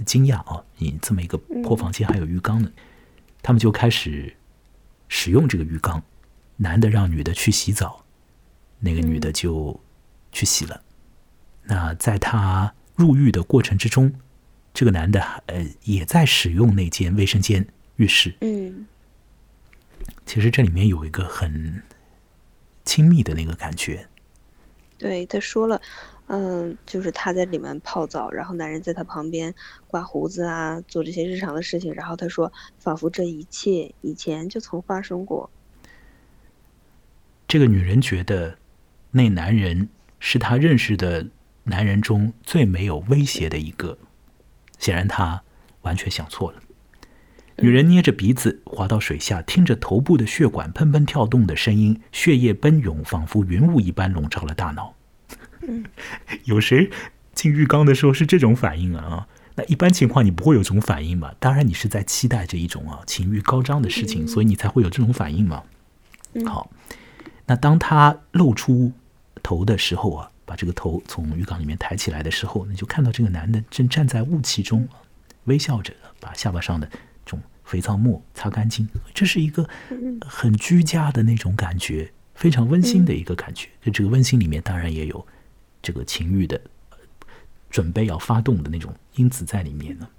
[0.05, 2.71] 惊讶啊，你这么一个破房间还有浴缸呢。
[3.45, 4.35] 他们就开始
[5.07, 6.01] 使用这个浴缸，
[6.57, 8.03] 男的让女的去洗澡，
[8.79, 9.79] 那个女的就
[10.31, 10.81] 去洗了。
[11.61, 14.11] 那在他入浴的过程之中，
[14.73, 18.35] 这个男的呃也在使用那间卫生间浴室。
[18.41, 18.87] 嗯
[20.25, 21.83] 其实这里面有一个很
[22.83, 24.07] 亲密的那个感觉，
[24.97, 25.79] 对，他说了，
[26.27, 29.53] 嗯，就是他在里面泡澡，然后男人在他旁边
[29.87, 35.49] 刮胡子啊，做这些日常的事情，然后他说，仿佛这一切以前就曾发生过。
[37.47, 38.57] 这个女人觉得
[39.11, 39.87] 那男人
[40.19, 41.27] 是她认识的
[41.65, 43.99] 男人中最没有威胁的一个，
[44.79, 45.43] 显然她
[45.83, 46.59] 完全想错了。
[47.57, 54.94] 女人捏着鼻子滑到水下，听着头部的血管砰砰跳动的声音，血液奔涌，仿佛云雾一般笼罩了大脑。
[56.45, 56.89] 有谁
[57.33, 59.03] 进浴缸的时候是这种反应啊？
[59.03, 61.35] 啊，那一般情况你不会有这种反应吧？
[61.39, 65.63] 当然你是在期待着一种啊情欲高涨的事情，所以你才会有这种反应嘛。
[66.45, 66.69] 好，
[67.45, 68.91] 那当他露出
[69.41, 74.87] 头的时候啊，把这个头从浴缸里面抬起来的时候，你就看到这个男的正站在雾气中，
[75.45, 78.87] 微笑着把下巴上的这种肥皂沫擦干净。
[79.13, 79.69] 这是一个
[80.21, 83.69] 很居家的那种感觉，非常温馨的一个感觉。
[83.83, 85.25] 在这个温馨里面，当然也有
[85.85, 86.97] 这个情欲的呃
[87.69, 90.09] 准备要发动的那种因子在里面呢。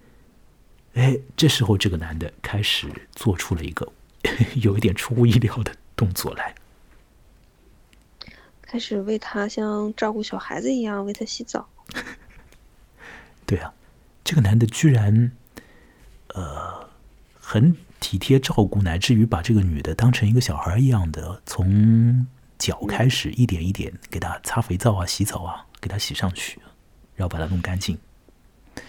[0.94, 3.92] 哎，这时候这个男的开始做出了一个
[4.62, 6.54] 有一点出乎意料的动作来。
[8.62, 11.68] 开始为他像照顾小孩子一样为他洗澡。
[13.44, 13.74] 对啊，
[14.24, 15.32] 这个男的居然，
[16.28, 16.88] 呃，
[17.38, 22.26] 很体贴照顾，乃至于把这个女的当成一个小孩一样的，从
[22.58, 26.60] 脚开始一点一点给它擦肥皂啊、洗澡啊，给它洗上去，
[27.14, 27.98] 然后把它弄干净。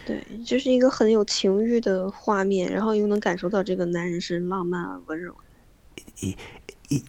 [0.06, 5.36] 对，就是一个很有情欲的画面，然后又能感受到这个男人是浪漫而温柔。
[6.16, 6.36] 一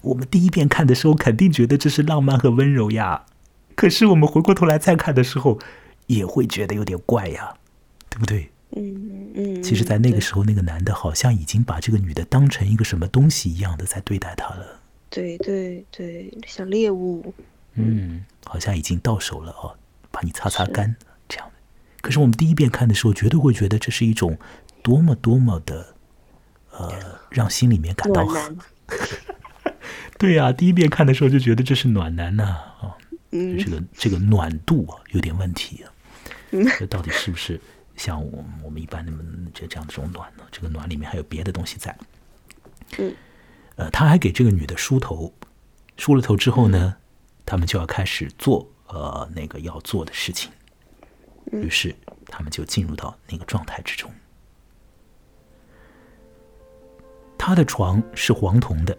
[0.03, 3.27] 我们第一遍看的时候，肯定觉得这是浪漫和温柔呀，
[3.75, 5.59] 可是我们回过头来再看的时候，
[6.07, 7.55] 也会觉得有点怪呀，
[8.09, 8.51] 对不对？
[8.77, 9.62] 嗯嗯。
[9.62, 14.78] 其实，在那个时候，那个男的好像已经把这个女的当成一个什么东西一样的在对待她了。
[15.11, 17.35] 对对对，像猎物。
[17.75, 19.77] 嗯，好像已经到手了哦，
[20.11, 20.94] 把你擦擦干
[21.29, 21.55] 这样的。
[22.01, 24.38] 可是我们第一遍看的时候，绝对会觉得这是一种
[24.83, 25.94] 多么多么的，
[26.73, 28.64] 呃，让心里面感到暖男。
[30.18, 32.42] 对呀、第一遍看的时候就觉得这是暖男呐
[32.81, 32.97] 啊，
[33.31, 35.92] 嗯这个这个暖度啊有点问题啊，
[36.51, 37.61] 嗯这到底是不是
[37.97, 39.23] 像我们我们一般那么
[39.55, 40.42] 这这样的这种暖呢？
[40.51, 41.97] 这个暖里面还有别的东西在。
[42.99, 43.14] 嗯，
[43.79, 45.33] 呃，他还给这个女的梳头，
[45.97, 46.97] 梳了头之后呢，
[47.47, 50.51] 他们就要开始做呃那个要做的事情，
[51.53, 51.95] 于是
[52.27, 54.11] 他们就进入到那个状态之中。
[57.38, 58.99] 他的床是黄铜的，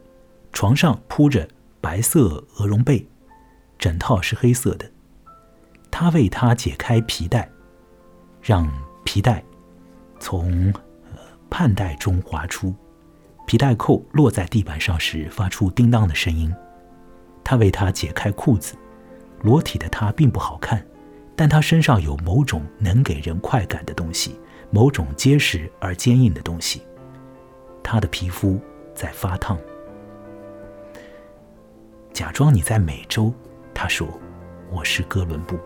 [0.54, 1.46] 床上铺着
[1.82, 3.06] 白色鹅绒被，
[3.78, 4.90] 枕套是黑色的。
[5.92, 7.52] 他为她解开皮带，
[8.42, 8.66] 让
[9.04, 9.44] 皮带
[10.22, 10.72] 从
[11.04, 12.74] 呃盼带中滑出，
[13.50, 16.54] 皮带扣落在地板上时发出叮当的声音。
[17.44, 18.76] 他为她解开裤子，
[19.42, 20.86] 裸体的她并不好看，
[21.36, 26.84] 但她身上有某种能给人快感的东西，某种结实而坚硬的东西。
[27.82, 28.60] 她的皮肤
[28.94, 29.58] 在发烫。
[32.14, 33.34] 假装你在美洲，
[33.74, 34.08] 他说
[34.70, 35.58] ：“我是哥伦布。”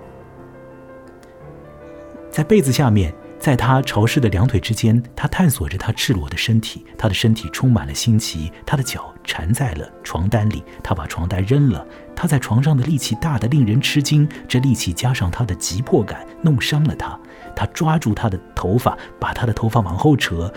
[2.32, 6.86] 在被子下面，在他潮湿的两腿之间，他探索着他赤裸的身体。
[6.97, 10.63] 他的身体充满了新奇，他的脚缠在了床单里。
[10.82, 11.86] 他把床单扔了。
[12.15, 17.19] 他在床上的力气大得令人吃惊，这力气加上他的急迫感，弄伤了他。
[17.53, 20.49] 他抓住他的头发，把他的头发往后扯，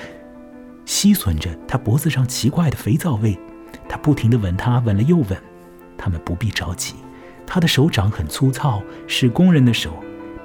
[0.84, 3.36] 吸吮着他脖子上奇怪的肥皂味。
[3.88, 5.36] 他不停地吻她，吻了又吻。
[5.98, 6.94] 他们不必着急，
[7.44, 9.92] 他的手掌很粗糙，是工人的手。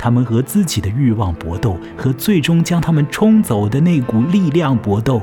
[0.02, 5.22] 他们和自己的欲望搏斗，和最终将他们冲走的那股力量搏斗。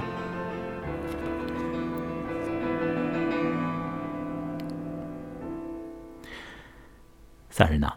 [7.51, 7.93] 三人呐、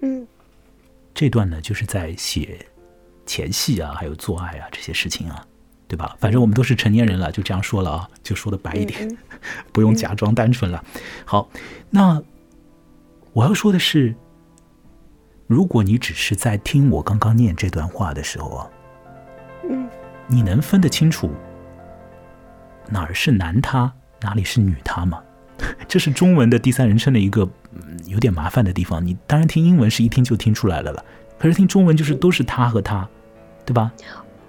[0.00, 0.26] 嗯
[1.12, 2.66] 这段呢，就是在写
[3.26, 5.46] 前戏啊，还有做爱啊这些事情啊，
[5.86, 6.16] 对吧？
[6.18, 9.18] 反正我们都是成年人了，就这样说了啊，就说的白一点，嗯
[9.70, 10.82] 不用假装单纯了。
[11.26, 11.50] 好，
[11.90, 12.22] 那
[13.34, 14.14] 我要说的是，
[15.50, 18.70] 如果你只是在听我刚刚念这段话的时候啊，
[19.68, 19.88] 嗯
[20.28, 21.28] 你能分得清楚
[22.88, 25.20] 哪儿是男他，哪里是女他吗？
[25.88, 29.04] 这是中文的第三人称的一个、嗯、有点麻烦的地方。
[29.04, 31.04] 你当然听英文是一听就听出来了了，
[31.36, 33.08] 可是听中文就是都是他和他，
[33.66, 33.90] 对吧？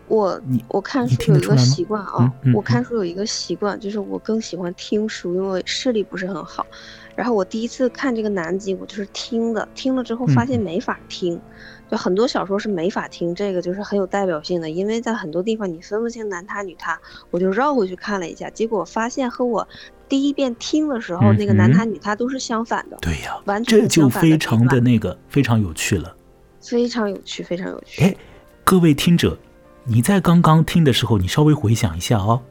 [0.08, 6.64] 我你我看书有一个习惯啊，嗯嗯我看书有一个习惯，就是我更喜欢听书，因为视力不是很好。
[7.16, 11.40] 然后我第一次看这个南极，我就是听的，听了之后发现没法听，
[11.90, 19.68] 就很多小说是没法听，这个就是很有代表性的，因为在很多地方你分不清男他女他，我就绕回去看了一下，结果发现和我
[20.08, 26.16] 第一遍听的时候、那个男他女他都是相反的，对呀、完全这就非常的那个非常有趣了。
[26.62, 28.04] 非常有趣，非常有趣。
[28.04, 28.16] 哎，
[28.64, 29.38] 各位听者，
[29.84, 32.42] 你在刚刚听的时候，你稍微回想一下哦。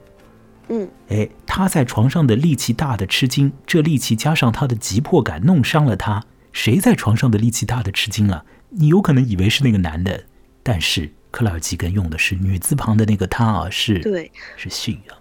[0.70, 6.24] 嗯哎，他在床上的力气大的吃惊，这力气加上他的急迫感，弄伤了他。
[6.52, 8.44] 谁在床上的力气大的吃惊啊？
[8.70, 10.24] 你有可能以为是那个男的，
[10.62, 15.18] 但是克莱尔基根用的是女字旁的那个他啊，是对，是 she 啊。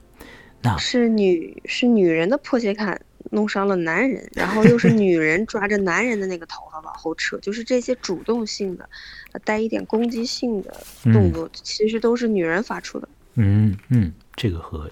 [0.61, 2.99] 那是女是女人的迫切感
[3.31, 8.87] 弄伤了男人，然后又是女人抓着男人的那个头发往后扯，就是这些主动性的，
[9.31, 13.07] 呃带一点攻击性的动作，其实都是女人发出的。
[13.35, 14.89] 嗯嗯，这个和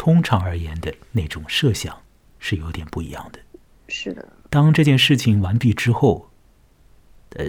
[0.00, 2.00] 通常而言的那种设想
[2.38, 3.38] 是有点不一样的。
[3.86, 6.30] 是的，当这件事情完毕之后，
[7.36, 7.44] 呃，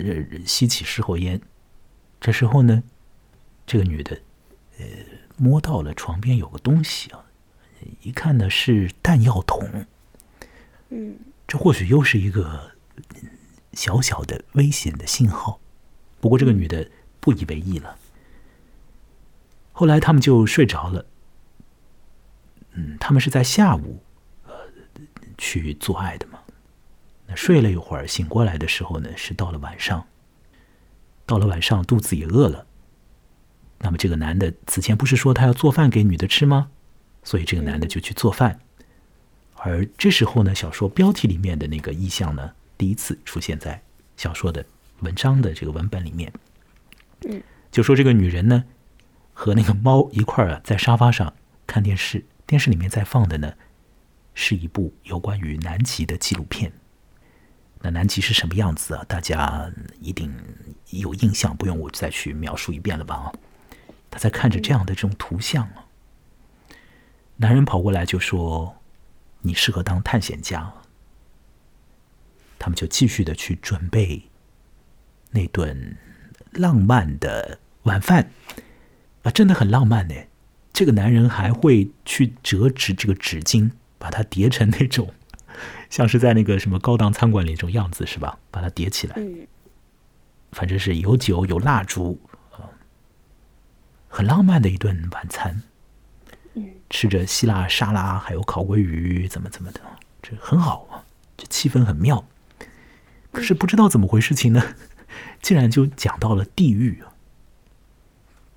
[0.45, 1.39] 吸起事后烟，
[2.19, 2.83] 这时候呢，
[3.65, 4.19] 这个女的，
[4.79, 4.85] 呃，
[5.37, 7.23] 摸到了床边有个东西啊，
[8.01, 9.85] 一看呢是弹药桶，
[10.89, 13.29] 嗯这或许又是一个嗯
[13.71, 15.57] 小小的危险的信号。
[16.19, 16.85] 不过这个女的
[17.21, 17.97] 不以为意了。
[19.71, 21.05] 后来他们就睡着了。
[22.73, 24.01] 嗯，他们是在下午，
[24.45, 24.53] 呃，
[25.37, 26.39] 去做爱的嘛。
[27.27, 30.05] 那睡了一会儿，醒过来的时候呢，是到了晚上。
[31.25, 32.65] 到了晚上，肚子也饿了。
[33.79, 36.69] 那么这个男的此前不是说他要做饭给女的吃吗？
[37.23, 38.59] 所以这个男的就去做饭。
[39.55, 43.81] 而这时候呢，小说标题里面的那个意象呢，第一次出现在
[44.17, 44.65] 小说的
[44.99, 46.31] 文章的这个文本里面。
[47.29, 47.41] 嗯，
[47.71, 48.63] 就说这个女人呢，
[49.33, 51.33] 和那个猫一块儿啊，在沙发上
[51.65, 53.53] 看电视，电视里面在放的呢，
[54.33, 56.69] 是一部有关于南极的纪录片。
[57.79, 59.05] 那南极是什么样子啊？
[59.07, 59.71] 大家
[60.01, 60.29] 一定
[60.89, 63.15] 有印象，不用我再去描述一遍了吧？
[63.15, 63.31] 啊，
[64.09, 65.85] 他在看着这样的这种图像啊。
[67.37, 68.75] 男人跑过来就说
[69.43, 70.73] ：“你适合当探险家。”
[72.59, 74.29] 他们就继续的去准备
[75.29, 75.95] 那顿
[76.51, 78.29] 浪漫的晚饭
[79.23, 80.15] 啊，真的很浪漫呢。
[80.81, 83.69] 这个男人还会去折纸这个纸巾，
[83.99, 85.13] 把它叠成那种
[85.91, 88.39] 像是在那个什么高档餐馆里那种样子，是吧？
[88.49, 89.13] 把它叠起来。
[89.19, 89.45] 嗯，
[90.53, 92.19] 反正是有酒有蜡烛
[92.53, 92.65] 啊，
[94.09, 95.61] 很浪漫的一顿晚餐。
[96.55, 99.79] 嗯，吃着希腊沙拉，还有烤鲑鱼，怎么怎么的，
[100.23, 101.05] 这很好啊，
[101.37, 102.25] 这气氛很妙。
[103.31, 104.75] 可是不知道怎么回事情呢，
[105.43, 107.13] 竟然就讲到了地狱啊，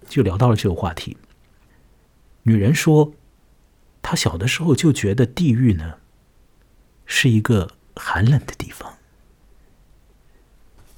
[0.09, 1.19] 就聊到了这个话题。
[2.45, 3.13] 女人说，
[4.01, 5.97] 她小的时候就觉得地狱呢
[7.05, 8.95] 是一个寒冷的地方。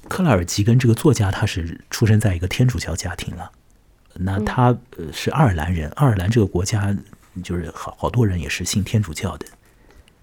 [0.07, 3.51] 克莱尔吉根这个作家，他是出生在一个天主教家庭了。
[4.13, 6.95] 那他呃是爱尔兰人，爱尔兰这个国家
[7.43, 9.45] 就是好好多人也是信天主教的。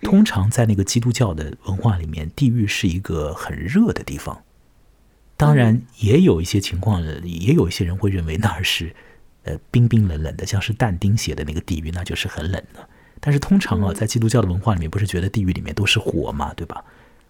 [0.00, 4.42] 通常在那个基督教的文化里面，地狱是一个很热的地方。
[5.36, 8.94] 当然，也有一些情况，也有一些人会认为那儿是
[9.44, 12.88] 呃冰冰冷冷的，像是但丁写的那个地狱，那就是很冷的。
[13.20, 16.84] 但是通常啊，在基督教的文化里面，不是觉得地狱里面都是火嘛，对吧？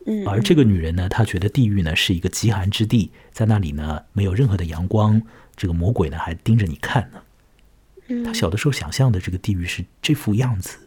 [0.06, 0.26] 嗯。
[0.26, 5.20] 而这个女人呢，她觉得地狱呢是一个极寒之地，在那里呢没有任何的阳光，
[5.54, 8.24] 这个魔鬼呢还盯着你看呢。
[8.24, 10.78] 她小的时候想象的这个地狱是这副样子，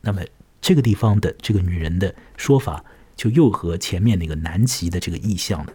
[0.00, 0.22] 那么。
[0.58, 2.82] 这个地方的这个女人的说法，
[3.14, 5.72] 就又和前面那个南极的这个意象呢，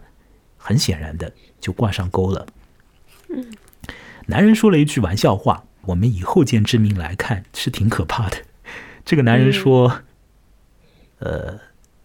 [0.58, 2.46] 很显然的就挂上钩了。
[3.30, 3.46] 嗯，
[4.26, 8.36] 男人说了一句玩笑话，我们以后见之明来看是挺可怕的。
[9.04, 10.02] 这个男人说
[11.18, 11.58] ：“呃，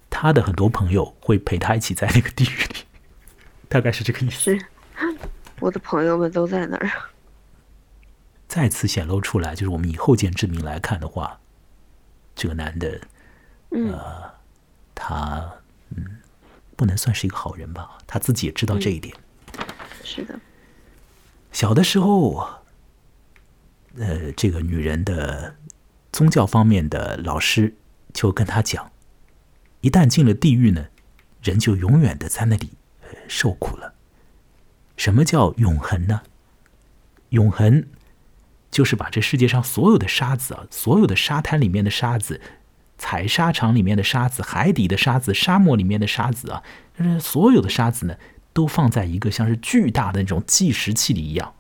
[0.09, 2.86] 他的很多朋友会陪他一起在那个地狱里，
[3.70, 4.65] 大概是这个意思。”是，
[5.59, 6.89] 我的朋友们都在那儿。
[8.47, 11.39] 再次显露出来，就是我们以后见之明来看的话。
[12.36, 13.01] 这个男的，
[13.70, 14.32] 呃，
[14.93, 15.51] 他
[15.89, 16.20] 嗯，
[16.76, 17.97] 不能算是一个好人吧？
[18.05, 19.15] 他自己也知道这一点。
[20.03, 20.39] 是的。
[21.52, 22.48] 小的时候，
[23.98, 25.56] 呃，这个女人的
[26.12, 27.76] 宗教方面的老师
[28.14, 28.91] 就跟他讲：
[29.82, 30.88] 一旦进了地狱呢，
[31.41, 32.72] 人就永远的在那里
[33.28, 33.93] 受苦了。
[34.95, 36.22] 什么叫永恒呢？
[37.30, 37.88] 永恒。
[38.70, 42.41] 就是把这世界上所有的沙子啊，所有的沙滩里面的沙子，
[42.98, 46.62] 采沙场里面的沙子，海底的沙子，沙漠里面的沙子啊，
[46.95, 48.18] 就是所有的沙子呢，
[48.58, 51.53] 都放在一个像是巨大的那种计时器里一样。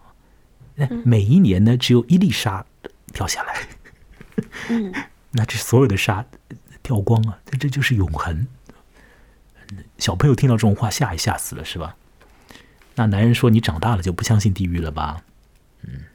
[0.73, 2.65] 那每一年呢，只有一粒沙
[3.13, 3.67] 掉下来。
[4.69, 4.91] 嗯，
[5.29, 6.25] 那这所有的沙
[6.81, 8.47] 掉光了，这这就是永恒。
[9.99, 11.95] 小朋友听到这种话，吓一吓死了，是吧？
[12.95, 15.21] 那男人说：“你长大了就不相信地狱了吧？”
[15.85, 16.05] 嗯。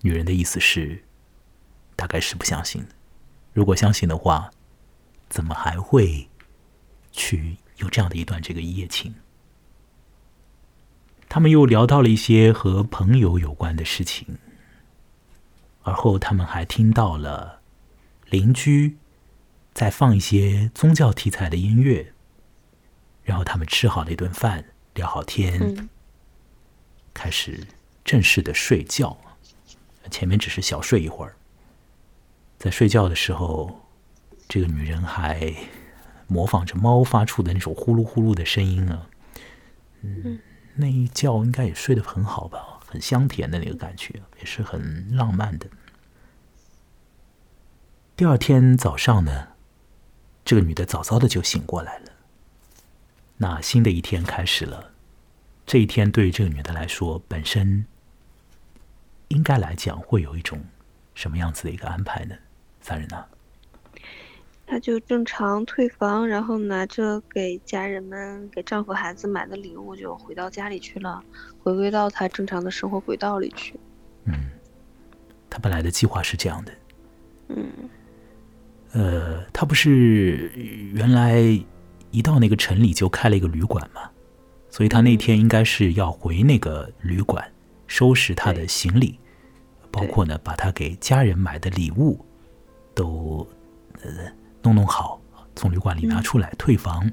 [0.00, 1.04] 女人的意思是，
[1.94, 2.84] 大概是不相信。
[3.52, 4.50] 如果相信的话，
[5.28, 6.28] 怎么还会
[7.12, 9.14] 去有这样的一段这个一夜情？
[11.28, 14.38] 他们又聊到了一些和朋友有关的事情，
[15.82, 17.60] 而后他们还听到了
[18.26, 18.96] 邻居
[19.74, 22.12] 在放一些宗教题材的音乐，
[23.22, 24.64] 然后他们吃好了一顿饭，
[24.94, 25.88] 聊好天，
[27.12, 27.66] 开始
[28.04, 29.16] 正式的睡觉。
[30.10, 31.36] 前面只是小睡一会儿，
[32.58, 33.86] 在睡觉的时候，
[34.48, 35.54] 这个女人还
[36.26, 39.06] 模仿着猫发出的那种呼噜呼噜的声音啊，
[40.00, 40.40] 嗯，
[40.78, 45.66] 那一觉应该也睡得很好吧，很香甜的那个感觉，也是很浪漫的。
[48.16, 49.48] 第二天早上呢，
[50.44, 52.12] 这个女的早早的就醒过来了，
[53.38, 54.92] 那新的一天开始了。
[55.66, 57.84] 这一天对于这个女的来说，本身。
[59.28, 60.64] 应该来讲，会有一种
[61.14, 62.34] 什么样子的一个安排呢？
[62.80, 63.26] 三人呢？
[64.68, 71.24] 他就正常退房，然后拿着给家人们、给丈夫、孩子买的礼物，就回到家里去了，
[71.62, 73.80] 回归到他正常的生活轨道里去。
[74.24, 74.50] 嗯，
[75.48, 76.72] 他本来的计划是这样的。
[77.48, 77.66] 嗯，
[78.92, 80.52] 呃，他不是
[80.92, 81.40] 原来
[82.10, 84.02] 一到那个城里就开了一个旅馆嘛，
[84.68, 87.42] 所以他那天应该是要回那个旅馆。
[87.86, 89.18] 收拾他的行李，
[89.90, 92.22] 包括呢，把他给家人买的礼物
[92.94, 93.48] 都
[94.02, 94.30] 呃
[94.62, 95.20] 弄弄好，
[95.54, 97.10] 从旅馆里拿出来退房。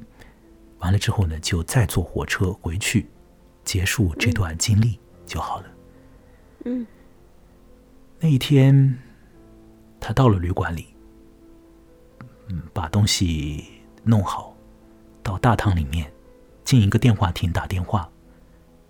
[0.79, 3.07] 完了之后呢，就再坐火车回去，
[3.63, 5.65] 结束这段经历就好了。
[6.65, 6.85] 嗯，
[8.19, 8.97] 那一天
[9.99, 10.87] 他到了旅馆里，
[12.49, 13.65] 嗯，把东西
[14.03, 14.55] 弄好，
[15.23, 16.11] 到大堂里面
[16.63, 18.09] 进一个电话亭打电话，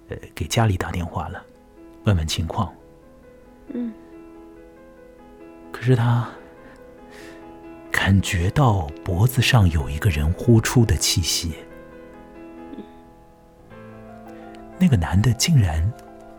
[0.10, 1.46] 呃，给家里打电话了。
[2.04, 2.74] 问问情况，
[3.74, 3.94] 嗯，
[5.72, 6.30] 可是他
[7.96, 11.56] 感觉到脖子上有一个人呼出的气息。
[14.78, 15.90] 那个男的竟然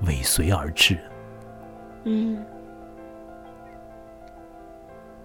[0.03, 0.99] 尾随而至。
[2.05, 2.45] 嗯，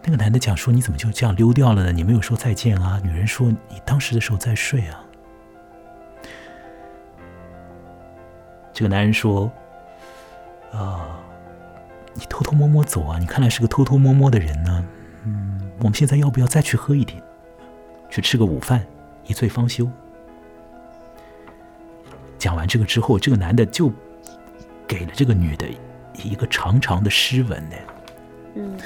[0.01, 1.91] 那个男的讲说：“你怎么就这样溜掉了呢？
[1.91, 5.03] 你没有说再见啊？”女人说：“你当时的时候在睡啊。”
[8.71, 9.51] 这个男人说
[10.71, 11.19] ：“啊，
[12.13, 13.19] 你偷偷摸摸走啊？
[13.19, 14.81] 你看来是个偷偷摸摸的人呢。
[14.81, 14.87] 嗯，
[15.81, 17.21] 我们现在要不要再去喝一点，
[18.09, 18.85] 去吃个午饭，
[19.25, 19.89] 一醉方休？”
[22.37, 23.91] 讲完这个之后，这个男的就
[24.87, 25.67] 给了这个女的
[26.23, 27.75] 一个长长的诗文呢。
[28.55, 28.79] 嗯，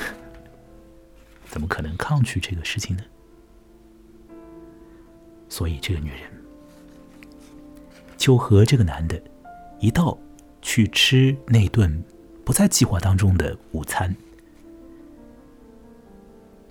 [1.49, 3.03] 怎么可能抗拒这个事情呢？
[5.49, 6.19] 所以这个女人
[8.17, 9.21] 就和这个男的
[9.79, 10.17] 一道
[10.61, 12.03] 去吃那顿
[12.43, 14.13] 不在计划当中的午餐。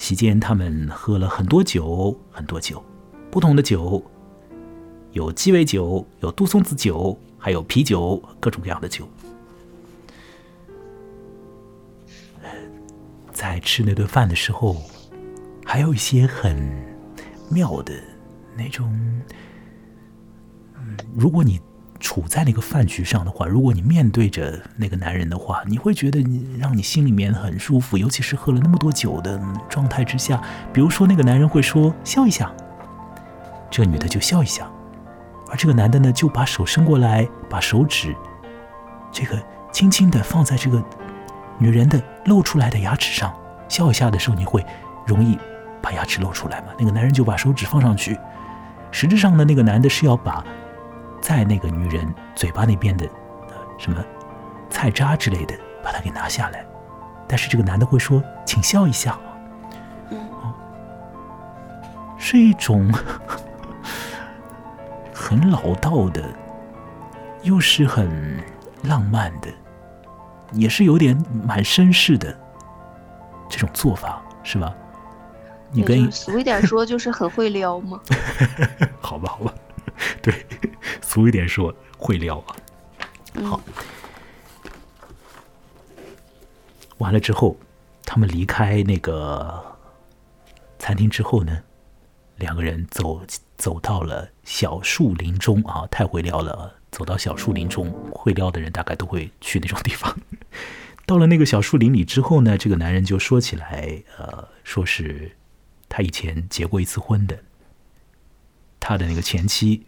[0.05, 2.85] 席间，他们喝了很多酒，很多酒，
[3.31, 4.05] 不同的酒。
[5.13, 9.09] 有鸡尾酒，有杜松子酒，还有啤酒，各种各样的酒。
[13.33, 14.77] 在吃那顿饭的时候，
[15.65, 16.55] 还有一些很
[17.49, 17.95] 妙的
[18.55, 18.95] 那种。
[21.17, 21.59] 如果你
[22.05, 29.41] 处在那个饭局上的话，如果你面对着那个男人的话，你会觉得你让你心里面很舒服，尤其是喝了那么多酒的
[29.71, 30.39] 状态之下。
[30.71, 32.53] 比如说，那个男人会说笑一下，
[33.71, 34.71] 这个女的就笑一下。
[35.49, 38.15] 而这个男的呢，就把手伸过来，把手指
[39.11, 39.43] 这个
[39.73, 40.85] 轻轻的放在这个
[41.59, 43.35] 女人的露出来的牙齿上，
[43.67, 44.63] 笑一下的时候，你会
[45.07, 45.39] 容易
[45.81, 46.67] 把牙齿露出来嘛？
[46.79, 48.19] 那个男人就把手指放上去，
[48.91, 50.45] 实质上呢，那个男的是要把
[51.25, 53.09] 在那个女人嘴巴那边的
[53.79, 54.05] 什么
[54.69, 56.67] 菜渣之类的把它给拿下来，
[57.27, 59.19] 但是这个男的会说：“请笑一下。”
[60.13, 60.21] 嗯，
[62.19, 62.87] 是一种。
[65.15, 66.23] 很老道的，
[67.43, 68.39] 又是很
[68.83, 69.49] 浪漫的，
[70.53, 72.39] 也是有点蛮绅士的
[73.49, 74.75] 这种做法，是吧？
[75.71, 77.99] 你跟俗一点说，就是很会撩吗？
[79.01, 79.55] 好吧，好吧，
[80.23, 80.47] 对，
[81.03, 82.57] 俗一点说会撩啊。
[83.45, 83.61] 好，
[86.99, 87.57] 完了之后，
[88.05, 89.77] 他们离开那个
[90.79, 91.63] 餐厅之后呢，
[92.37, 93.21] 两个人走。
[93.57, 96.75] 走到了小树林中啊，太会撩了。
[96.91, 100.15] 走到小树林中，会撩的人大概都会去那种地方。
[101.07, 105.37] 到了那个小树林里之后呢，这个男人就说起来，呃，说是
[105.89, 107.39] 他以前结过一次婚的，
[108.85, 109.87] 他的那个前妻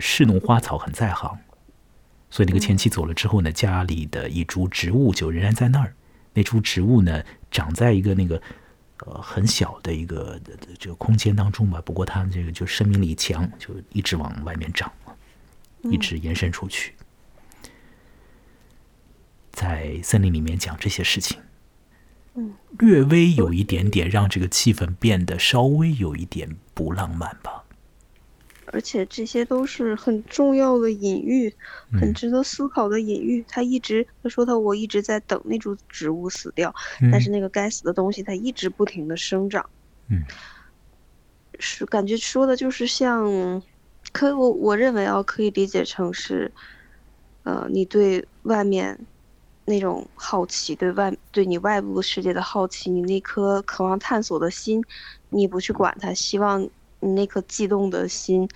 [0.00, 1.38] 侍弄花草很在行，
[2.30, 5.94] 所以那个前妻走了之后呢，家里的一株植物就仍然在那儿。
[6.32, 8.40] 那株植物呢，长在一个那个。
[9.04, 10.40] 呃，很小的一个
[10.78, 14.92] 这个空间当中吧，不过它这个就生命力强，就一直往外面长，
[15.90, 16.94] 一直延伸出去。
[19.50, 21.36] 在森林里面讲这些事情，
[22.34, 27.61] 嗯，略微有一点点让这个气氛变得稍微有一点不浪漫吧。
[28.72, 31.54] 而且这些都是很重要的隐喻，
[31.92, 33.44] 很值得思考的隐喻。
[33.46, 36.74] 他一直他说他我一直在等那株植物死掉，
[37.12, 39.68] 但是那个该死的东西它一直不停的生长。
[40.08, 40.24] 嗯，
[41.58, 43.62] 是感觉说的就是像，
[44.10, 46.50] 可我我认为啊，可以理解成是，
[47.42, 48.98] 呃，你对外面
[49.66, 54.82] 那种好奇，对外对你外部世界的好奇，你那颗渴望探索的心，
[55.28, 56.66] 你不去管它，希望。
[57.02, 58.48] 你那颗悸动的心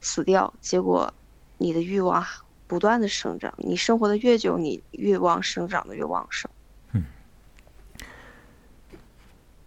[0.00, 1.12] 死掉，结果
[1.56, 2.24] 你的欲望
[2.66, 3.52] 不断的生长。
[3.56, 6.50] 你生活的越久，你欲望生长的越旺盛。
[6.92, 7.04] 嗯，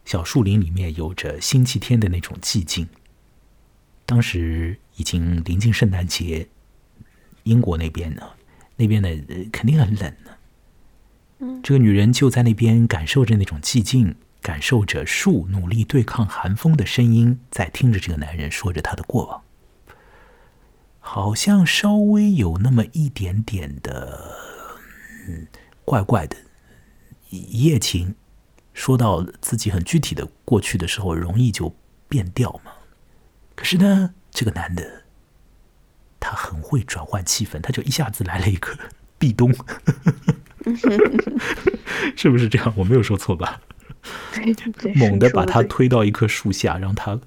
[0.05, 2.87] 小树林里面有着星期天的那种寂静。
[4.05, 6.47] 当时已经临近圣诞节，
[7.43, 8.21] 英国那边呢，
[8.75, 9.09] 那边呢
[9.51, 10.31] 肯定很冷呢。
[11.39, 14.15] 嗯，这个女人就在那边感受着那种寂静。
[14.41, 19.43] 感受着树努力对抗寒风的声音，在听着这个男人说着他的过往，
[20.99, 24.35] 好像稍微有那么一点点的，
[25.27, 25.47] 嗯，
[25.85, 26.35] 怪怪的。
[27.29, 28.15] 一夜情，
[28.73, 31.73] 说到自己很具体的过去的时候，容易就
[32.09, 32.71] 变调嘛。
[33.55, 35.03] 可是呢，这个男的，
[36.19, 38.77] 他很会转换气氛，他就一下子来了一个
[39.17, 39.53] 壁咚，
[42.17, 42.73] 是不是这样？
[42.75, 43.61] 我没有说错吧？
[44.95, 47.19] 猛地把他推到一棵树下，让他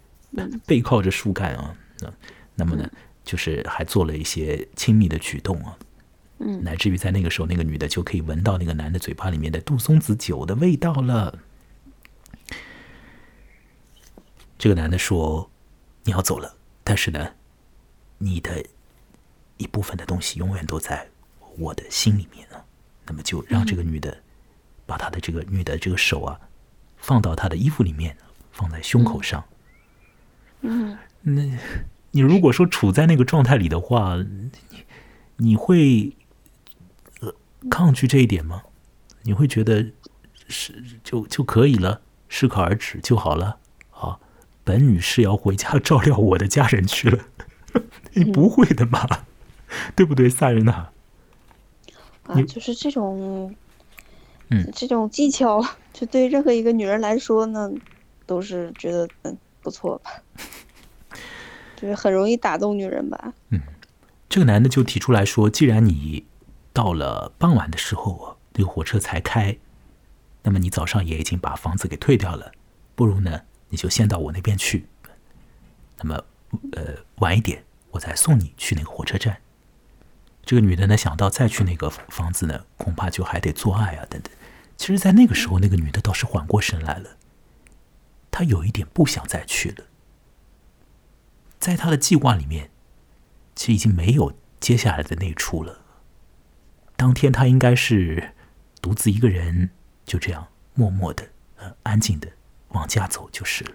[0.67, 1.75] 背靠着树干啊。
[2.01, 2.13] 那
[2.57, 2.91] 那么呢，
[3.25, 5.79] 就是还做了一些亲密的举动啊。
[6.39, 11.39] 嗯，乃至于在那个时候，那个女的就可以闻到那个男的嘴巴里面的杜松子酒的味道了。
[14.59, 15.51] 这个男的说
[16.05, 17.35] ：“你要走了，但是呢，
[18.19, 18.65] 你的
[19.59, 21.09] 一部分的东西永远都在
[21.57, 22.65] 我的心里面啊。”
[23.07, 24.17] 那么就让这个女的
[24.87, 26.41] 把她的这个女的这个手啊
[27.05, 28.17] 放到他的衣服里面，
[28.51, 29.45] 放在胸口上。
[30.63, 31.43] 嗯，那
[32.13, 34.51] 你如果说处在那个状态里的话，你
[35.37, 36.17] 你会
[37.21, 37.35] 呃
[37.69, 38.63] 抗拒这一点吗？
[39.23, 39.87] 你会觉得
[40.49, 42.01] 是就就可以了，
[42.31, 43.59] 适可而止就好了
[43.91, 44.19] 啊？
[44.65, 47.23] 本女士要回家照料我的家人去了，
[48.17, 49.27] 你不会的吧？
[49.95, 50.91] 对不对，萨人娜？
[52.23, 53.55] 啊，就是这种，
[54.49, 55.63] 嗯，这种技巧，
[55.95, 57.71] 就对任何一个女人来说呢，
[58.27, 60.11] 都是觉得嗯不错吧，
[61.77, 63.33] 就是很容易打动女人吧。
[63.51, 63.61] 嗯，
[64.29, 66.27] 这个男的就提出来说，既然你
[66.73, 69.57] 到了傍晚的时候啊，那个火车才开，
[70.43, 72.51] 那么你早上也已经把房子给退掉了，
[72.97, 74.87] 不如呢，你就先到我那边去，
[75.99, 76.25] 那么
[76.73, 79.37] 呃晚一点我再送你去那个火车站。
[80.45, 84.33] 这个女的呢，想到再去那个房子呢，恐怕就还得做爱啊，等等。
[84.77, 87.17] 其实，在那个时候，那个女的倒是缓过神来了，
[88.31, 89.87] 她有一点不想再去了。
[91.59, 92.71] 在她的计划里面，
[93.55, 95.81] 其实已经没有接下来的那一出了。
[96.97, 98.35] 当天，她应该是
[98.83, 99.71] 独自一个人，
[100.05, 102.29] 就这样默默的、呃，安静的
[102.69, 103.73] 往家走就是了。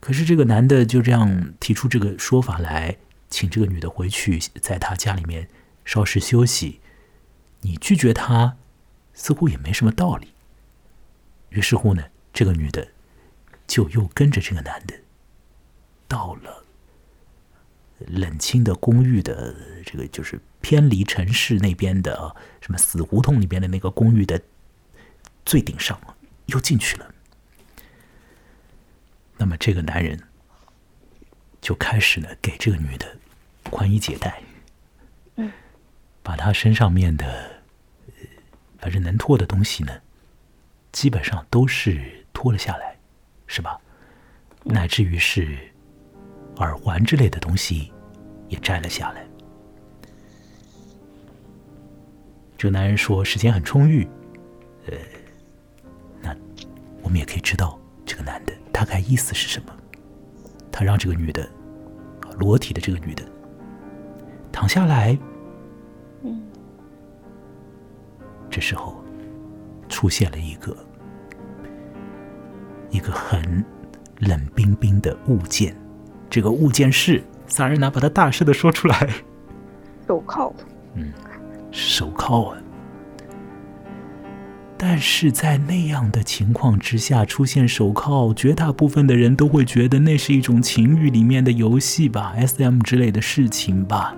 [0.00, 2.96] 可是，这个男的就这样提出这个说法来，
[3.30, 5.48] 请这个女的回去，在他家里面。
[5.88, 6.80] 稍事休息，
[7.60, 8.56] 你拒绝他，
[9.16, 10.28] 似乎也没什么道理。
[11.48, 12.86] 于是乎呢，这个女的
[13.66, 14.94] 就又跟着这个男的
[16.06, 16.62] 到了
[17.98, 19.54] 冷清的公寓的
[19.84, 24.40] 这个，就是偏离城市那边的什么死胡同里边的那个公寓的
[25.44, 25.98] 最顶上，
[26.46, 27.14] 又进去了。
[29.38, 30.22] 那么这个男人
[31.60, 33.16] 就开始呢，给这个女的
[33.70, 34.42] 宽衣解带。
[36.22, 37.55] 把她身上面的，
[38.86, 39.92] 反正能脱的东西呢，
[40.92, 42.96] 基本上都是脱了下来，
[43.48, 43.76] 是吧？
[44.62, 45.58] 乃至于是
[46.58, 47.92] 耳环之类的东西
[48.48, 49.26] 也摘了下来。
[52.56, 54.06] 这个男人说时间很充裕，
[54.86, 54.96] 呃，
[56.22, 56.32] 那
[57.02, 59.76] 我们也可以知道这个男的大概意思是什么。
[60.70, 61.50] 他让这个女的，
[62.38, 63.24] 裸体的这个女的
[64.52, 65.18] 躺下来。
[68.56, 69.04] 这时候，
[69.86, 70.74] 出现了一个
[72.88, 73.62] 一个很
[74.20, 75.76] 冷冰冰的物件。
[76.30, 79.10] 这个物件是萨尔娜把它大声的说出来：
[80.06, 80.54] 手铐。
[80.94, 81.12] 嗯，
[81.70, 82.58] 手铐啊！
[84.78, 92.80] 但是在那样的情况之下出现手铐，绝大部分的人都会觉得那是一种情欲里面的游戏吧，S.M.
[92.80, 94.16] 之类的事情吧。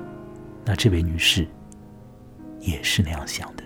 [0.64, 1.44] 那这位女士
[2.60, 3.64] 也是那样想的。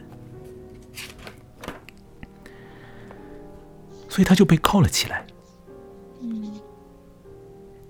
[4.13, 5.25] 所以他就被铐了起来。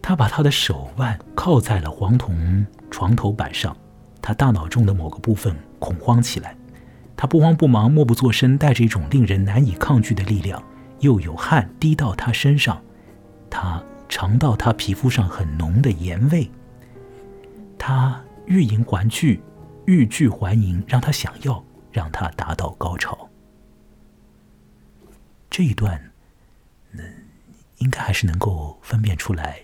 [0.00, 3.76] 他把他的手腕铐在了黄铜床头板上，
[4.20, 6.56] 他大脑中的某个部分恐慌起来，
[7.16, 10.62] 他不慌不忙、默不作声，带着一种令人难以抗拒的力量，
[11.00, 12.80] 又有汗滴到他身上，
[13.50, 16.48] 他尝到他皮肤上很浓的盐味，
[17.76, 19.42] 他欲迎还拒，
[19.86, 23.28] 欲拒还迎，让他想要，让他达到高潮。
[25.50, 26.11] 这一段。
[27.82, 29.58] 应该还是能够分辨出来，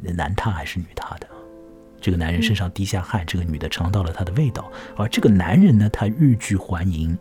[0.00, 1.28] 男他还是女他的。
[2.00, 7.16] 这个男人身上滴下汗，这个女的尝到了他的味道，而这个男人呢，他欲拒还迎，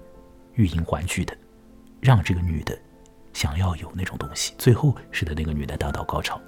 [0.56, 1.38] 欲迎还拒的，
[2.02, 2.76] 让这个女的
[3.32, 6.42] 想要有那种东西，最后使得那个女的达到高潮。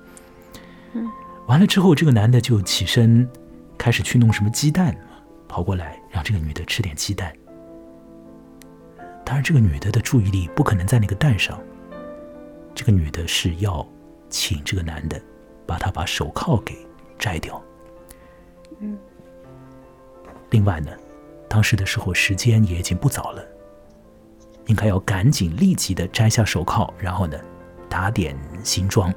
[0.93, 1.07] 嗯，
[1.47, 3.29] 完了之后，这个男的就起身
[3.77, 4.97] 开始去弄什么鸡蛋，
[5.47, 7.31] 跑过来让这个女的吃点鸡蛋。
[9.23, 11.59] 当然，这个女的的注意力不可能在那个蛋上。
[12.89, 13.87] 这个女的是要
[14.31, 15.21] 请这个男的
[15.67, 16.75] 把他把手铐给
[17.19, 17.63] 摘掉。
[18.79, 18.97] 嗯。
[20.49, 20.91] 另外呢，
[21.47, 23.45] 当时的时候时间也已经不早了，
[24.65, 27.37] 应该要赶紧立即的摘下手铐，然后呢
[27.87, 29.13] 打点行装，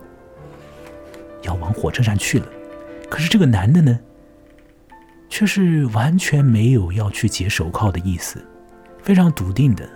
[1.41, 2.47] 要往火车站去了。
[3.09, 3.99] 可是这个男的呢，
[5.31, 8.47] 却是完全没有要去解手铐的意思，
[9.03, 9.89] 非常笃定的，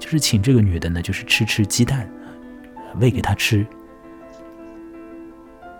[0.00, 2.10] 就是请这个女的呢，就是吃吃鸡蛋。
[3.00, 3.66] 喂给他吃，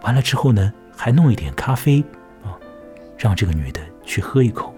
[0.02, 2.02] 完了之后呢，还弄一点咖啡
[2.42, 2.52] 啊，
[3.16, 4.74] 让这个女的去喝一口，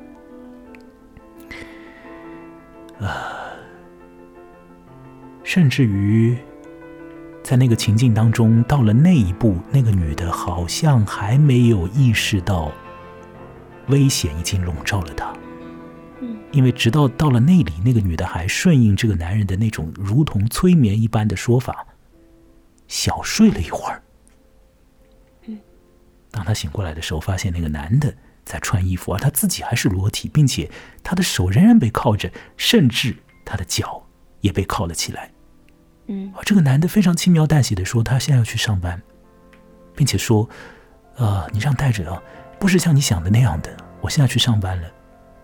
[5.42, 6.36] 甚至于
[7.42, 12.70] 在那个情境当中，到了那一步，那个女的好像还没有意识到
[13.88, 15.32] 危险已经笼罩了她。
[16.20, 21.86] 嗯，因为直到到了那里，那个女的还顺应这个男人的那种如同催眠一般的说法，
[22.88, 24.02] 小睡了一会儿。
[25.46, 25.58] 嗯，
[26.32, 28.12] 当他醒过来的时候，发现那个男的
[28.44, 30.68] 在穿衣服，而他自己还是裸体，并且
[31.04, 33.14] 他的手仍然被铐着，甚至
[33.44, 34.04] 他的脚
[34.40, 35.30] 也被铐了起来。
[36.06, 39.00] 嗯而这个男的非常轻描淡写的说，他现在要去上班，
[39.94, 40.48] 并且说
[41.16, 42.22] ：“呃，你这样带着啊，
[42.58, 43.76] 不是像你想的那样的。
[44.00, 44.88] 我现在去上班了，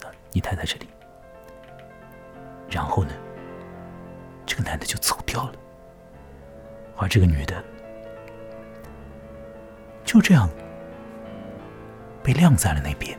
[0.04, 0.88] 啊你待在这里。”
[2.70, 3.10] 然后呢，
[4.46, 5.52] 这个男的就走掉了，
[6.96, 7.62] 而这个女的
[10.04, 10.48] 就这样
[12.22, 13.18] 被晾在了那边，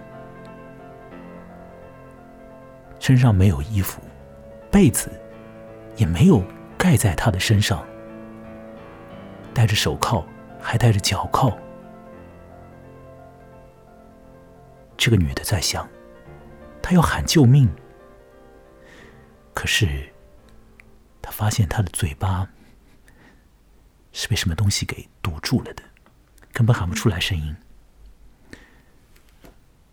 [2.99, 4.01] 身上没有衣服，
[4.71, 5.11] 被子
[5.95, 6.43] 也没有
[6.78, 7.86] 盖在她的身上，
[9.53, 10.26] 戴着手铐，
[10.59, 11.55] 还戴着脚铐。
[14.97, 15.88] 这个女的在想，
[16.82, 17.69] 她要喊救命，
[19.53, 19.88] 可是
[21.21, 22.47] 她发现她的嘴巴
[24.18, 25.84] 是被什么东西给堵住了的，
[26.53, 27.53] 根本喊不出来声音。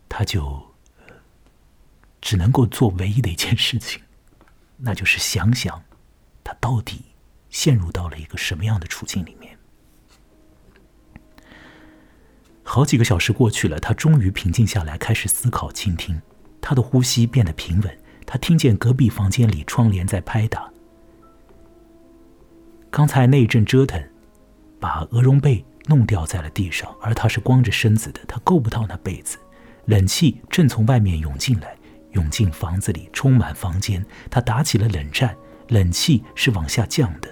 [0.08, 0.74] 他就
[2.20, 4.00] 只能够做唯一的一件事情，
[4.76, 5.82] 那就是想想
[6.44, 7.02] 他到底
[7.50, 9.58] 陷入到了一个什么样的处境里面。
[12.62, 16.22] 好几个小时过去了，他终于平静下来，开始思考、倾听。
[16.60, 20.70] 他的呼吸变得平稳，他听见隔壁房间里窗帘在拍打。
[22.88, 24.00] 刚才那一阵折腾，
[24.82, 29.38] 把鹅绒被弄掉在了地上，而他是光着身子的，他够不到那被子。
[29.84, 31.76] 冷气正从外面涌进来，
[32.14, 34.04] 涌进房子里，充满房间。
[34.28, 35.36] 他打起了冷战，
[35.68, 37.28] 冷气是往下降的。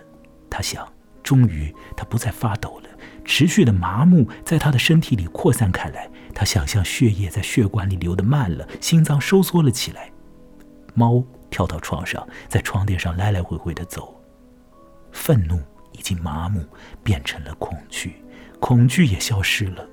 [0.48, 0.86] 他想，
[1.24, 2.88] 终于他不再发抖了。
[3.24, 10.08] 持续的麻木在他的身体里扩散开来，他想象血液在血管里流得慢了，心脏收缩了起来。
[10.94, 14.16] 猫跳到床上，在床垫上来来回回的走。
[15.12, 15.60] 愤怒
[16.00, 16.64] 已经麻木，
[17.04, 18.24] 变成了恐惧，
[18.58, 19.86] 恐惧也消失了。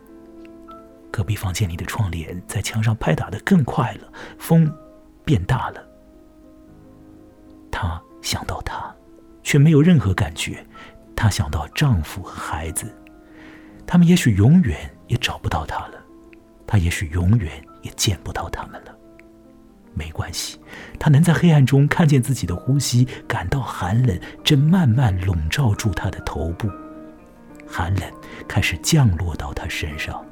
[1.11, 4.07] 隔壁房间里的窗帘在墙上拍打的更快了，
[4.39, 4.73] 风
[5.25, 5.85] 变大了。
[7.69, 8.95] 她想到他，
[9.43, 10.65] 却没有任何感觉。
[11.13, 12.95] 她想到丈夫和孩子。
[13.85, 16.01] 他们也许永远也找不到他了，
[16.65, 17.51] 他也许永远
[17.81, 18.96] 也见不到他们了。
[19.97, 20.59] 没关系，
[20.99, 26.69] 他能在黑暗中看见自己的呼吸，感到寒冷正慢慢笼罩住他的头部，
[27.67, 28.03] 寒冷
[28.47, 30.23] 开始降落到他身上。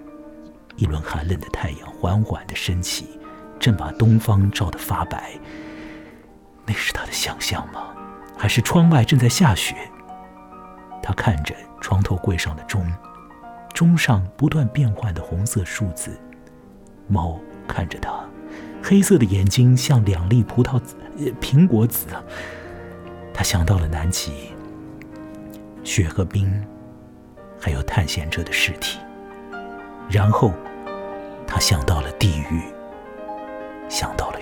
[0.76, 3.20] 一轮寒冷的太阳缓缓的升起，
[3.59, 5.32] 正把东方照得发白。
[6.66, 7.88] 那是他的想象吗？
[8.38, 9.76] 还是窗外正在下雪？
[11.01, 12.86] 他看着床头柜上的钟。
[13.74, 16.18] 钟上不断变换的红色数字，
[17.09, 17.38] 猫
[17.68, 18.24] 看着他，
[18.88, 22.06] 黑色的眼睛像两粒葡萄子、呃、苹果籽。
[23.34, 24.32] 他想到了南极，
[25.84, 26.64] 雪和冰，
[27.60, 29.00] 还有探险者的尸体。
[30.08, 30.54] 然后，
[31.48, 32.62] 他想到了地狱，
[33.90, 34.35] 想到了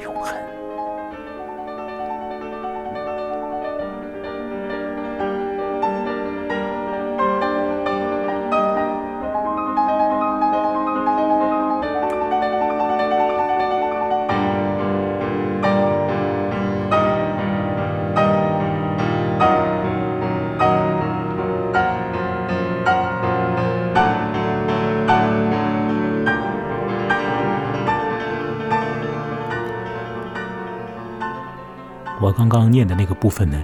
[32.50, 33.64] 刚刚念的那个部分呢，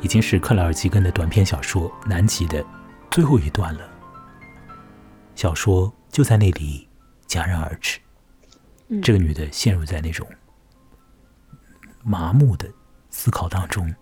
[0.00, 2.64] 已经是克莱尔吉根的短篇小说《南极》的
[3.10, 3.88] 最后一段了。
[5.34, 6.88] 小说就在那里
[7.26, 7.98] 戛然而止。
[8.88, 10.28] 嗯这个女的陷入在那种
[12.02, 12.70] 麻木的
[13.10, 13.92] 思考当中，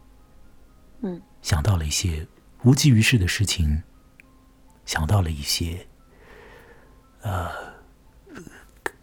[1.00, 2.26] 嗯想到了一些
[2.64, 3.82] 无济于事的事情，
[4.84, 5.86] 想到了一些
[7.22, 7.48] 呃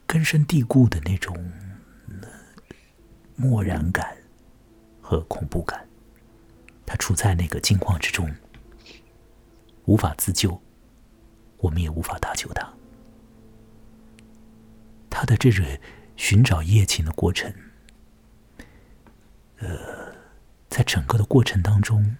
[0.05, 1.35] 根深蒂固的那种
[2.21, 2.27] 呃
[3.35, 4.15] 漠然感
[5.09, 5.87] 和恐怖感。
[6.85, 8.31] 她处在那个境况之中，
[9.85, 10.61] 无法自救，
[11.57, 12.71] 我们也无法搭救她。
[15.09, 15.79] 她的这个
[16.15, 17.51] 寻找夜情的过程，
[19.57, 20.13] 呃，
[20.69, 22.15] 在整个的过程当中，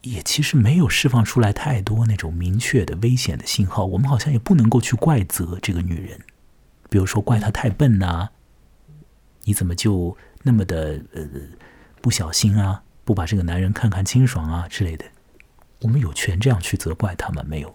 [0.00, 3.84] 也其实没有释放出来太多那种明确的危险的信号。
[3.84, 6.18] 我们好像也不能够去怪责这个女人，
[6.88, 8.30] 比如说怪她太笨呐、
[9.48, 11.26] 你怎么就那么的呃
[12.02, 15.06] 不小心啊，不把这个男人看看清爽啊之类的？
[15.80, 17.42] 我们有权这样去责怪他吗？
[17.46, 17.74] 没有。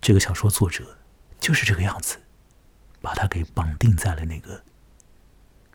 [0.00, 0.96] 这个小说作者
[1.38, 2.16] 就是这个样子，
[3.02, 4.62] 把他给绑定在了那个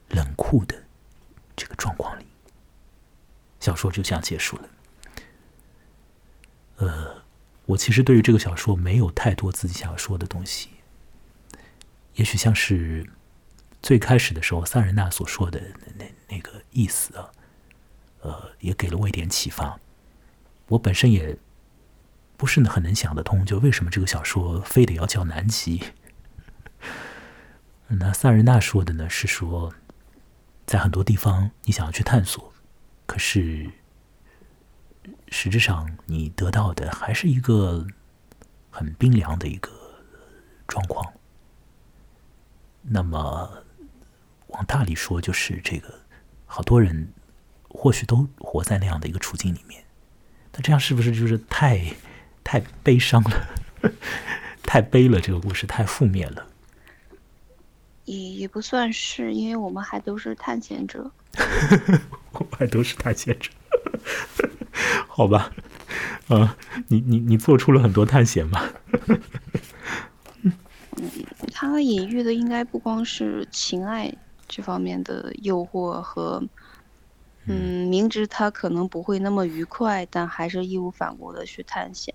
[0.09, 0.75] 冷酷的
[1.55, 2.25] 这个状况里。
[3.59, 4.69] 小说就这样结束了。
[6.77, 7.21] 呃，
[7.67, 10.69] 我其实对于这个小说没有太多自己想要说的东西。
[12.15, 13.09] 也许像是
[13.81, 15.61] 最开始的时候萨仁娜所说的
[15.95, 17.31] 那那个意思啊，
[18.21, 19.79] 呃，也给了我一点启发。
[20.67, 21.37] 我本身也
[22.37, 25.83] 不是很能想得通，就为什么这个小说非得要叫南极？
[27.87, 29.73] 那萨仁娜说的呢，是说
[30.65, 32.51] 在很多地方你想要去探索。
[33.05, 33.69] 可是，
[35.27, 37.85] 实质上你得到的还是一个
[38.71, 39.69] 很冰凉的一个
[40.67, 41.13] 状况。
[42.87, 43.63] 那么，
[44.47, 46.01] 往大里说，就是这个，
[46.45, 47.11] 好多人
[47.67, 49.83] 或许都活在那样的一个处境里面。
[50.53, 51.93] 那这样是不是就是太
[52.43, 53.47] 太悲伤了？
[54.63, 56.47] 太悲了，这个故事太负面了。
[58.05, 61.11] 也也不算是，因为我们还都是探险者。
[62.31, 63.49] 我还都是探险者，
[65.07, 65.51] 好吧？
[66.27, 66.55] 啊，
[66.87, 68.71] 你你你做出了很多探险吧？
[70.97, 71.09] 嗯，
[71.51, 74.13] 他隐喻的应该不光是情爱
[74.47, 76.43] 这方面的诱惑和，
[77.45, 82.13] 嗯，明知他可能不会那么愉快，但还是义无反顾的去探险，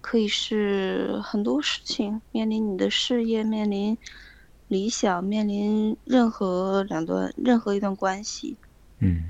[0.00, 3.96] 可以是很多事情，面临你的事业，面临。
[4.68, 8.56] 理想面临任何两段任何一段关系，
[9.00, 9.28] 嗯。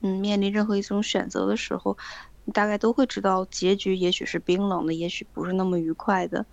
[0.00, 1.98] 嗯，面临任何一种选择的时候，
[2.44, 6.46] 你大概都会知道结局也许是冰冷的，也许不是那么愉快的，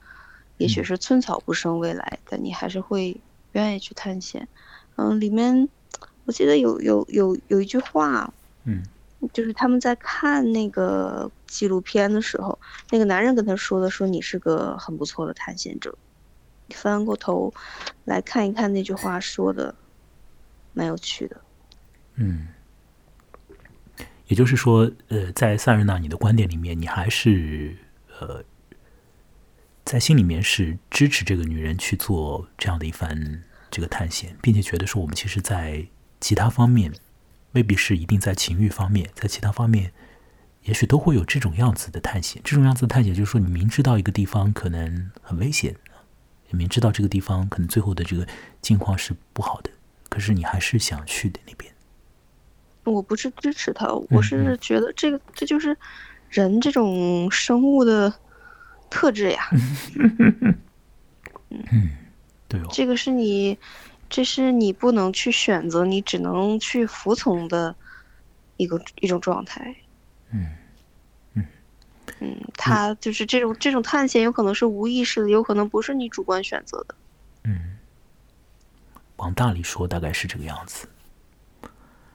[0.62, 3.20] 也许是寸草不生未来，但你还是会
[3.54, 4.48] 愿意去探险。
[4.96, 5.68] 嗯，里面
[6.26, 8.32] 我记得有有有有一句话，
[8.66, 8.84] 嗯，
[9.34, 12.60] 就是他们在看那个纪录片的时候，
[12.92, 15.98] 那个男人跟他说的，说你是个很不错的探险者。
[16.70, 17.52] 翻过头
[18.06, 19.74] 来看一看那句话说的，
[20.74, 21.42] 蛮有趣的。
[22.16, 22.48] 嗯，
[24.28, 27.76] 也就是说，呃，在萨瑞娜你的观点里面，你还是
[28.20, 28.44] 呃，
[29.92, 35.86] 在心里面是支持这个女人去做这样的一番这个探险，并且觉得说，我们其实，在
[36.22, 36.94] 其他方面
[37.52, 39.92] 未必是一定在情欲方面，在其他方面，
[40.64, 42.42] 也许都会有这种样子的探险。
[42.46, 45.76] 这种样子的探险，就是说，你明知道一个地方可能很危险。
[46.52, 48.26] 明知道这个地方可能最后的这个
[48.62, 49.70] 境况是不好的，
[50.08, 51.70] 可是你还是想去的那边。
[52.86, 55.78] 我不是支持他，我是觉得这个这就是
[56.30, 58.14] 人这种生物的
[58.92, 59.50] 特质呀。
[61.50, 61.90] 嗯，
[62.48, 62.68] 对哦。
[62.72, 63.58] 这个是你，
[64.08, 67.76] 这是你不能去选择，你只能去服从的
[68.58, 69.76] 一个一种状态。
[70.32, 70.48] 嗯。
[72.20, 76.94] 嗯，他就是这种这种探险，有可能是无意识的，有可能不是你主观选择的。
[77.46, 77.78] 嗯，
[79.16, 80.88] 往大里说，大概是这个样子。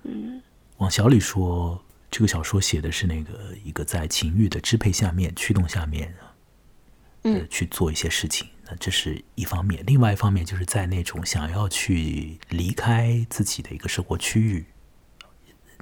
[0.05, 0.41] 嗯，
[0.77, 6.15] 往小里说，这个小说写的是那个一个在情欲的支配下面、驱动下面，
[7.35, 8.49] 呃，去做一些事情。
[8.67, 14.67] 那这是一方面，另外一方面就是在那种想要去离开自己的一个生活区域，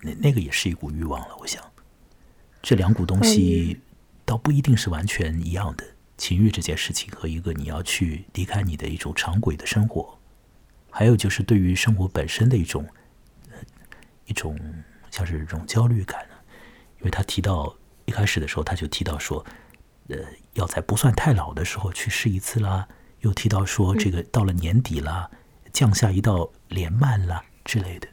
[0.02, 1.36] 那那个也是一股欲望了。
[1.40, 1.62] 我想，
[2.62, 3.80] 这两股东西。
[4.26, 5.84] 倒不一定是完全一样的
[6.16, 10.18] 情欲这件事情和一个你要去离开你的一种常规的生活，
[10.90, 12.88] 还有就是对于生活本身的一种
[14.24, 14.58] 一种
[15.10, 16.26] 像是这种焦虑感
[17.00, 17.76] 因为他提到
[18.06, 19.44] 一开始的时候他就提到说，
[20.08, 20.16] 呃，
[20.52, 22.86] 要在不算太老的时候去试一次啦，
[23.20, 25.30] 又提到说这个到了年底啦，
[25.72, 28.08] 降下一道帘幔啦之类的。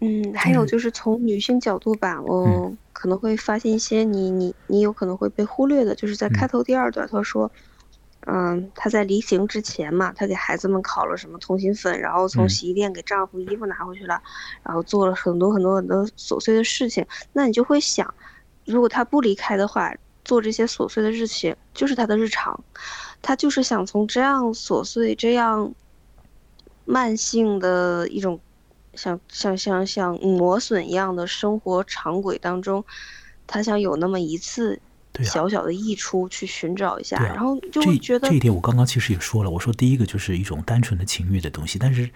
[0.00, 7.52] 嗯，还有就是从女性角度吧，我可能会发现一些你你你有可能会被忽略的，就是在开头第二段，他说，
[8.20, 14.22] 嗯，他在离行之前嘛，他给孩子们烤了什么通心粉，然后从洗衣店给丈夫衣服拿回去了，
[14.62, 17.06] 然后做了很多很多很多琐碎的事情。
[17.34, 18.14] 那你就会想，
[18.64, 19.94] 如果他不离开的话，
[20.30, 22.62] 做这些琐碎的事情就是他的日常，
[23.20, 25.74] 他就是想从这样琐碎、这样
[26.84, 28.38] 慢性的一种。
[28.92, 32.84] 像像像像磨损一样的生活常轨当中，
[33.46, 34.80] 他想有那么一次
[35.22, 42.10] 小小的溢出，去寻找一下，然后就会觉得这一点我刚刚其实也说了，我说第一个就是一种单纯的情欲的东西，但是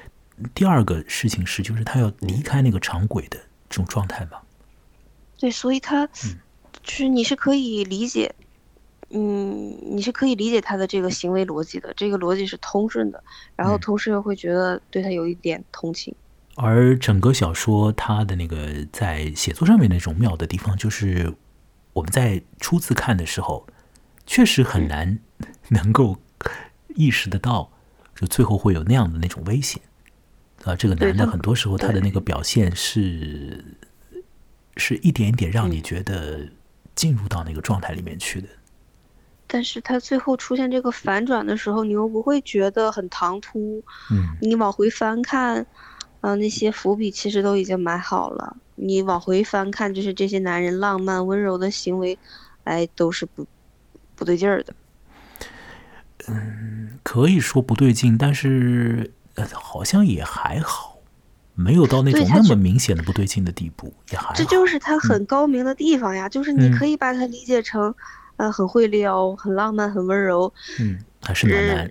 [0.52, 3.38] 第二个事情是，就是他要离开那个常轨的
[3.70, 4.38] 这种状态嘛。
[5.38, 6.08] 对，所以他
[6.84, 8.32] 就是你是可以理解，
[9.10, 13.24] 嗯，你是可以理解他的这个行为逻辑的，这个逻辑是通顺的，
[13.56, 16.14] 然后同时又会觉得对他有一点同情。
[16.56, 21.34] 而整个小说它的那个在写作上面那种妙的地方，就是
[21.92, 23.66] 我们在初次看的时候，
[24.24, 25.18] 确实很难
[25.70, 26.16] 能够
[26.94, 27.72] 意识得到，
[28.14, 29.82] 就最后会有那样的那种危险。
[30.64, 33.76] 啊，这个男的很多时候他的那个表现是，
[34.76, 36.48] 是一点一点让你觉得
[36.94, 38.48] 进入到那个状态里面去的。
[39.46, 43.82] 但是他最后出现这个反转的时候，你又不会觉得很唐突。
[44.10, 45.66] 嗯，你往回翻看，
[46.20, 48.56] 啊，那些伏笔其实都已经埋好了。
[48.74, 52.18] 你往回翻看，就是这些男人浪漫温柔的行为，
[52.64, 53.46] 哎，都是不
[54.14, 54.74] 不对劲儿的。
[56.28, 59.12] 嗯，可以说不对劲，但是。
[59.36, 60.93] 呃，好像也还好，
[61.54, 64.34] 没有到那种那么明显的不对劲的地步，也还。
[64.34, 67.94] 这就是他很高明的地方呀，就是你可以把它理解成，
[68.36, 70.52] 呃，很会撩，很浪漫，很温柔。
[70.80, 71.90] 嗯，还是暖男。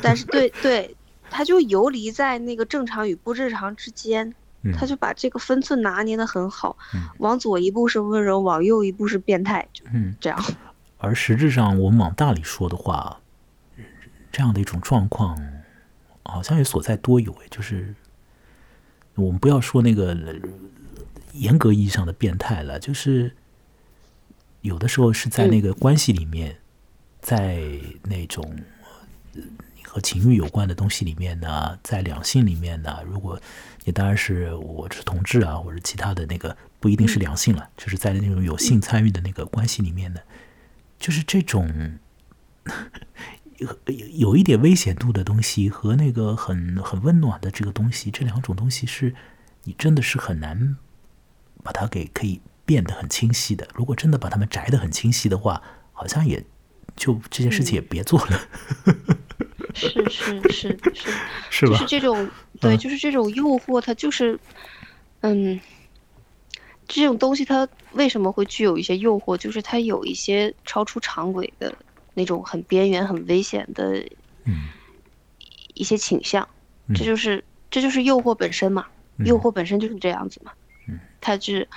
[0.00, 0.96] 但是， 对对，
[1.28, 4.32] 他就游离在那个正常与不正常之间，
[4.76, 6.76] 他就把这个分寸拿捏的很好。
[7.18, 9.84] 往左一步是温柔，往右一步是变态，就
[10.20, 10.40] 这样。
[10.98, 13.18] 而实质上，我们往大里说的话，
[14.30, 15.36] 这样的一种状况。
[16.22, 17.92] 好像也所在多有诶，就是
[19.20, 20.16] 我们不要说那个
[21.32, 23.34] 严格意义上的变态了，就是
[24.62, 26.56] 有的时候是在那个关系里面，
[27.20, 27.62] 在
[28.02, 28.56] 那种
[29.84, 33.40] 和情欲有关的东西里面呢，在两性里面呢，如果
[33.84, 40.20] 你当然是我是同志啊，或者其他的那个不一定是两性了，就是在那种有性参与的那个关系里面呢，
[40.98, 41.98] 就是这种。
[43.60, 43.68] 有
[44.14, 49.14] 有一点危险度的东西和那个很很温暖的这个东西，这两种东西是
[49.64, 50.76] 你真的是很难
[51.62, 53.68] 把它给可以变得很清晰的。
[53.74, 56.42] 如果真的把它们摘得很清晰的话，好像也
[56.96, 58.40] 就这件事情也别做了。
[59.74, 61.12] 是是是是
[61.50, 61.72] 是吧？
[61.72, 62.28] 就是这种
[62.60, 64.38] 对，就是这种诱惑，它就是
[65.20, 65.60] 嗯，
[66.88, 69.36] 这种东西它为什么会具有一些诱惑？
[69.36, 71.72] 就是它有一些超出常轨的。
[72.14, 74.04] 那种很边缘、很危险的，
[75.74, 76.48] 一些倾向，
[76.94, 78.86] 这就是这就是诱惑本身嘛？
[79.18, 80.52] 诱惑本身就是这样子嘛？
[80.88, 81.68] 嗯它是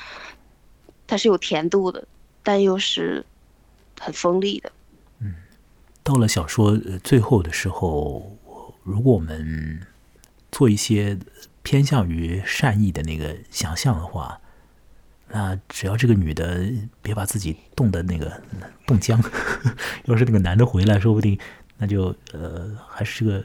[1.06, 2.08] 它是有甜度的，
[2.42, 3.26] 但又是
[4.00, 4.72] 很锋利的。
[5.20, 5.36] 嗯，
[6.04, 8.38] 到了小说最后的时候，
[8.84, 9.86] 如果我们
[10.52, 11.18] 做一些
[11.62, 14.40] 偏向于善意的那个想象的话。
[15.36, 16.64] 那只要这个女的
[17.02, 18.40] 别把自己冻的那个
[18.86, 19.20] 冻僵，
[20.06, 21.40] 要是那个男的回来，说不定
[21.78, 23.44] 那就呃还是个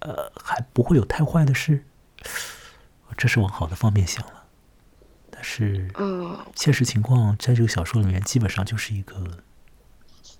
[0.00, 1.82] 呃还不会有太坏的事，
[3.16, 4.44] 这是往好的方面想了。
[5.30, 9.38] 但是，嗯，现实情况在这个小说里面基本上就是一个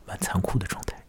[0.05, 1.03] 蛮残酷的状态。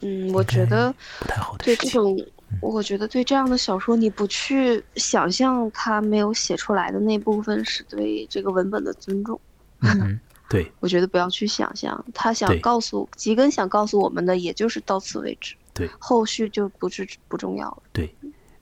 [0.00, 2.16] 嗯，我觉得不太好的对这种。
[2.62, 9.38] 我觉得对这样的小说，你不去想象他没有写出来的那部分，是对这个文本的尊重。
[9.80, 10.18] 嗯，
[10.48, 15.54] 对，我觉得不要去想象他想告诉吉根想告诉我们的，也就是到此为止。
[15.74, 17.82] 对，后续就不是不重要了。
[17.92, 18.14] 对，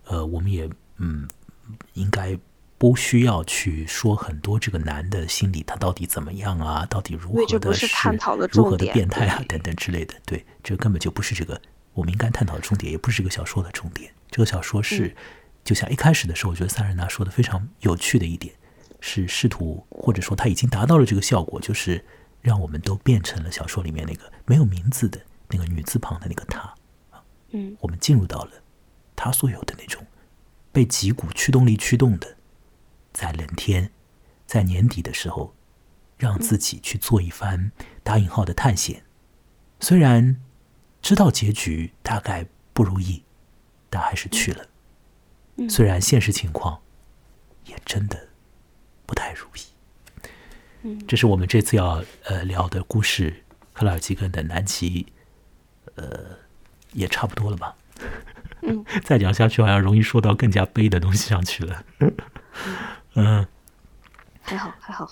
[0.04, 0.68] 呃，我们也
[0.98, 1.26] 嗯，
[1.94, 2.38] 应该
[2.76, 10.14] 不需要去说很多这个男的心理他到底怎么样啊，到底如何的是探讨的如何的变态啊等等之类的。
[10.26, 11.58] 对，这根本就不是这个。
[11.96, 14.12] 我们应该探讨的重点，也不是这个小说的重点。
[14.30, 15.16] 这个小说是，
[15.64, 18.54] 就像一开始的时候，我觉得萨仁娜说的非常有趣的一点，
[19.00, 22.04] 是试图或者说他已经达到了这个效果，就是
[22.42, 25.18] 让我们都变成了小说里面那个没有名字的
[25.48, 26.74] 那个女字旁的那个她。
[27.52, 28.50] 嗯，我们进入到了
[29.14, 30.06] 她所有的那种
[30.72, 32.36] 被几股驱动力驱动的，
[33.14, 33.90] 在冷天，
[34.46, 35.54] 在年底的时候，
[36.18, 37.72] 让自己去做一番
[38.02, 39.02] 打引号的探险，
[39.80, 40.42] 虽然。
[41.06, 43.22] 知道结局大概不如意，
[43.88, 44.66] 但还是去了。
[45.70, 46.80] 虽然现实情况
[47.64, 48.28] 也真的
[49.06, 50.98] 不太如意。
[51.06, 55.06] 这是我们这次要呃聊的故事，克拉尔基根的南极，
[55.94, 56.36] 呃，
[56.92, 57.76] 也差不多了吧？
[58.62, 61.84] 嗯， 再讲下去好像容易说到更加悲的东西上去了。
[63.14, 63.46] 嗯，
[64.42, 65.08] 还好还好。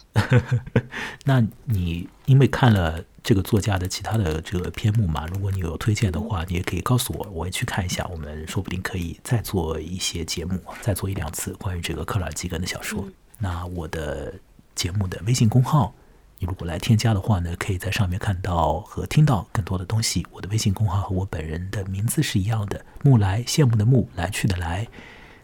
[1.22, 3.04] 那你因为看了。
[3.24, 8.06] 这个作家的其他的这个篇目嘛，如果你有推荐的话，你也可以告诉我，我也去看一下。
[8.12, 13.08] 我们说不定可以再做一些节目，再做一两次关于这个克拉尔基根的小说。
[13.38, 14.34] 那我的
[14.74, 15.94] 节目的微信公号，
[16.38, 20.26] 你如果来添加的话呢，可以在上面看到和听到更多的东西。
[20.30, 24.86] 我的微信公号和我本人的名字是一样的，木来羡慕的木，来去的来。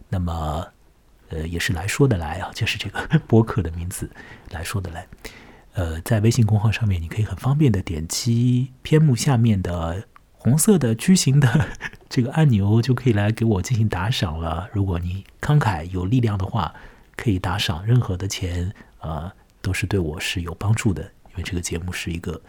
[0.07, 0.67] 那么，
[1.29, 4.07] 呃，也是来说的来啊，就是这个 播客的名字，
[4.51, 5.07] 来说的来。
[5.73, 11.67] 呃，在微信公号上面，你可以很方便的点击篇目下面的红色的矩形的
[12.09, 14.69] 这个按钮，就可以来给我进行打赏了。
[14.73, 16.73] 如果你慷慨有力量的话，
[17.15, 21.03] 可以打赏，任何的钱啊，都是对我是有帮助的。
[21.29, 22.41] 因为这个节目是一个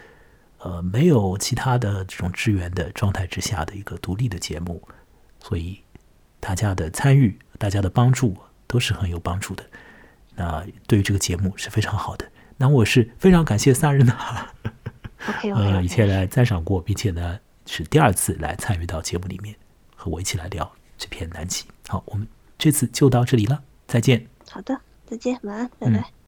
[0.59, 4.83] 呃没有其他的这种支援的状态之下的一个独立的节目，
[5.39, 5.81] 所以
[6.41, 9.65] 大家的参与、大家的帮助都是很有帮助的。
[10.35, 12.29] 那对于这个节目是非常好的。
[12.63, 14.47] 那我是非常感谢萨日娜，
[15.53, 17.37] 呃，以前来赞赏过，并且呢
[17.67, 19.53] 是第二次来参与到节目里面，
[19.97, 21.65] 和我一起来聊这篇南极。
[21.89, 22.25] 好，我们
[22.57, 24.25] 这次就到这里了，再见。
[24.49, 26.13] 好的，再见，晚安，拜拜。